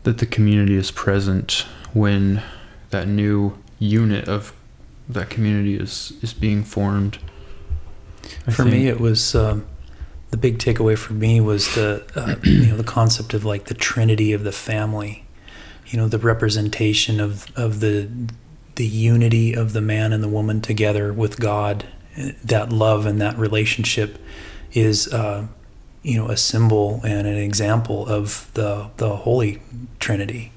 that 0.05 0.17
the 0.19 0.25
community 0.25 0.77
is 0.77 0.91
present 0.91 1.67
when 1.93 2.43
that 2.91 3.07
new 3.07 3.59
unit 3.79 4.29
of 4.29 4.55
that 5.11 5.29
community 5.29 5.75
is 5.77 6.13
is 6.23 6.33
being 6.33 6.63
formed. 6.65 7.19
I 8.47 8.53
For 8.53 8.63
think. 8.63 8.71
me, 8.71 8.89
it 8.89 8.99
was 9.01 9.35
um, 9.35 9.67
the 10.31 10.37
big 10.37 10.59
takeaway 10.59 10.99
for 10.99 11.13
me 11.13 11.41
was 11.41 11.75
the 11.75 12.05
uh, 12.15 12.37
you 12.45 12.67
know 12.67 12.77
the 12.77 12.85
concept 12.85 13.35
of 13.35 13.45
like 13.45 13.67
the 13.67 13.75
trinity 13.75 14.33
of 14.33 14.45
the 14.45 14.53
family. 14.53 15.25
You 15.87 15.99
know 15.99 16.09
the 16.09 16.19
representation 16.19 17.21
of 17.21 17.47
of 17.57 17.81
the 17.81 18.09
the 18.75 18.87
unity 18.87 19.55
of 19.55 19.73
the 19.73 19.81
man 19.81 20.13
and 20.13 20.23
the 20.23 20.29
woman 20.29 20.61
together 20.61 21.13
with 21.13 21.39
God. 21.39 21.87
That 22.43 22.73
love 22.73 23.05
and 23.05 23.21
that 23.21 23.39
relationship 23.39 24.19
is 24.73 25.13
uh, 25.13 25.47
you 26.03 26.17
know 26.17 26.29
a 26.29 26.37
symbol 26.37 27.01
and 27.05 27.27
an 27.27 27.37
example 27.37 28.07
of 28.07 28.51
the 28.55 28.91
the 28.97 29.17
holy 29.17 29.61
trinity. 30.01 30.53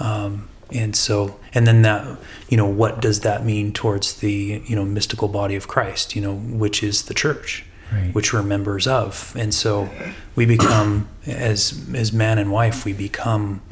Um, 0.00 0.48
and 0.70 0.94
so 0.94 1.38
and 1.54 1.66
then 1.66 1.82
that 1.82 2.18
you 2.48 2.56
know 2.56 2.66
what 2.66 3.00
does 3.00 3.20
that 3.20 3.44
mean 3.44 3.72
towards 3.72 4.20
the 4.20 4.62
you 4.66 4.76
know 4.76 4.84
mystical 4.84 5.28
body 5.28 5.54
of 5.56 5.66
Christ 5.66 6.14
you 6.14 6.20
know 6.20 6.34
which 6.34 6.82
is 6.82 7.04
the 7.04 7.14
church 7.14 7.64
Right. 7.92 8.14
which 8.14 8.32
we're 8.34 8.42
members 8.42 8.86
of 8.86 9.34
and 9.38 9.54
so 9.54 9.88
we 10.36 10.44
become 10.44 11.08
as 11.26 11.88
as 11.94 12.12
man 12.12 12.38
and 12.38 12.52
wife 12.52 12.84
we 12.84 12.92
become 12.92 13.62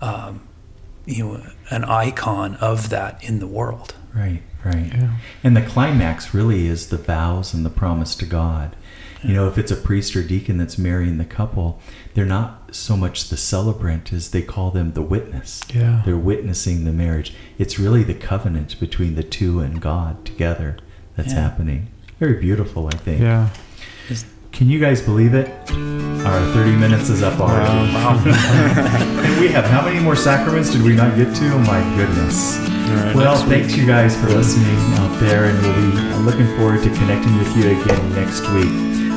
um, 0.00 0.40
you 1.06 1.24
know 1.24 1.42
an 1.70 1.84
icon 1.84 2.56
of 2.56 2.88
that 2.90 3.22
in 3.22 3.38
the 3.38 3.46
world 3.46 3.94
Right, 4.12 4.42
right. 4.64 4.86
Yeah. 4.92 5.16
And 5.44 5.56
the 5.56 5.62
climax 5.62 6.34
really 6.34 6.66
is 6.66 6.88
the 6.88 6.96
vows 6.96 7.54
and 7.54 7.64
the 7.64 7.70
promise 7.70 8.16
to 8.16 8.26
God. 8.26 8.74
You 9.22 9.34
know, 9.34 9.46
if 9.46 9.56
it's 9.56 9.70
a 9.70 9.76
priest 9.76 10.16
or 10.16 10.22
deacon 10.24 10.58
that's 10.58 10.76
marrying 10.78 11.18
the 11.18 11.24
couple, 11.24 11.78
they're 12.14 12.24
not 12.26 12.74
so 12.74 12.96
much 12.96 13.28
the 13.28 13.36
celebrant 13.36 14.12
as 14.12 14.30
they 14.32 14.42
call 14.42 14.72
them 14.72 14.94
the 14.94 15.02
witness. 15.02 15.60
Yeah. 15.72 16.02
They're 16.04 16.16
witnessing 16.16 16.84
the 16.84 16.90
marriage. 16.92 17.34
It's 17.56 17.78
really 17.78 18.02
the 18.02 18.14
covenant 18.14 18.80
between 18.80 19.14
the 19.14 19.22
two 19.22 19.60
and 19.60 19.80
God 19.80 20.24
together 20.24 20.76
that's 21.16 21.32
Yeah. 21.34 21.42
happening. 21.42 21.86
Very 22.20 22.34
beautiful, 22.38 22.86
I 22.86 22.90
think. 22.90 23.20
Yeah. 23.22 23.48
Can 24.52 24.68
you 24.68 24.78
guys 24.78 25.00
believe 25.00 25.32
it? 25.32 25.48
Our 26.26 26.40
30 26.52 26.76
minutes 26.76 27.08
is 27.08 27.22
up 27.22 27.40
already. 27.40 27.94
Wow. 27.94 28.20
and 29.24 29.40
we 29.40 29.48
have 29.48 29.64
how 29.64 29.80
many 29.82 29.98
more 30.00 30.14
sacraments 30.16 30.70
did 30.70 30.82
we 30.82 30.94
not 30.94 31.16
get 31.16 31.34
to? 31.36 31.46
Oh 31.54 31.58
my 31.60 31.80
goodness. 31.96 32.58
All 32.60 32.96
right, 32.96 33.16
Well, 33.16 33.36
next 33.36 33.48
thanks 33.48 33.68
week. 33.72 33.80
you 33.80 33.86
guys 33.86 34.20
for 34.20 34.26
listening 34.28 34.76
out 35.00 35.18
there, 35.18 35.46
and 35.46 35.56
we'll 35.62 35.74
be 35.80 35.96
looking 36.30 36.46
forward 36.58 36.82
to 36.82 36.90
connecting 37.00 37.38
with 37.38 37.56
you 37.56 37.80
again 37.80 38.12
next 38.12 38.42
week. 38.52 38.68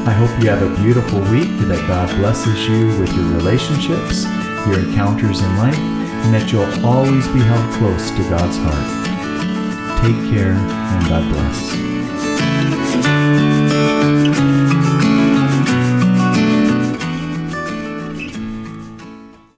I 0.07 0.13
hope 0.13 0.31
you 0.41 0.49
have 0.49 0.61
a 0.63 0.73
beautiful 0.81 1.19
week, 1.27 1.51
that 1.67 1.83
God 1.89 2.07
blesses 2.15 2.67
you 2.69 2.87
with 3.01 3.11
your 3.13 3.25
relationships, 3.35 4.23
your 4.65 4.79
encounters 4.79 5.41
in 5.41 5.57
life, 5.57 5.75
and 5.77 6.33
that 6.33 6.49
you'll 6.53 6.71
always 6.85 7.27
be 7.35 7.39
held 7.39 7.67
close 7.73 8.11
to 8.11 8.23
God's 8.29 8.55
heart. 8.63 8.87
Take 10.07 10.15
care, 10.31 10.53
and 10.55 11.09
God 11.09 11.29
bless. 11.33 11.92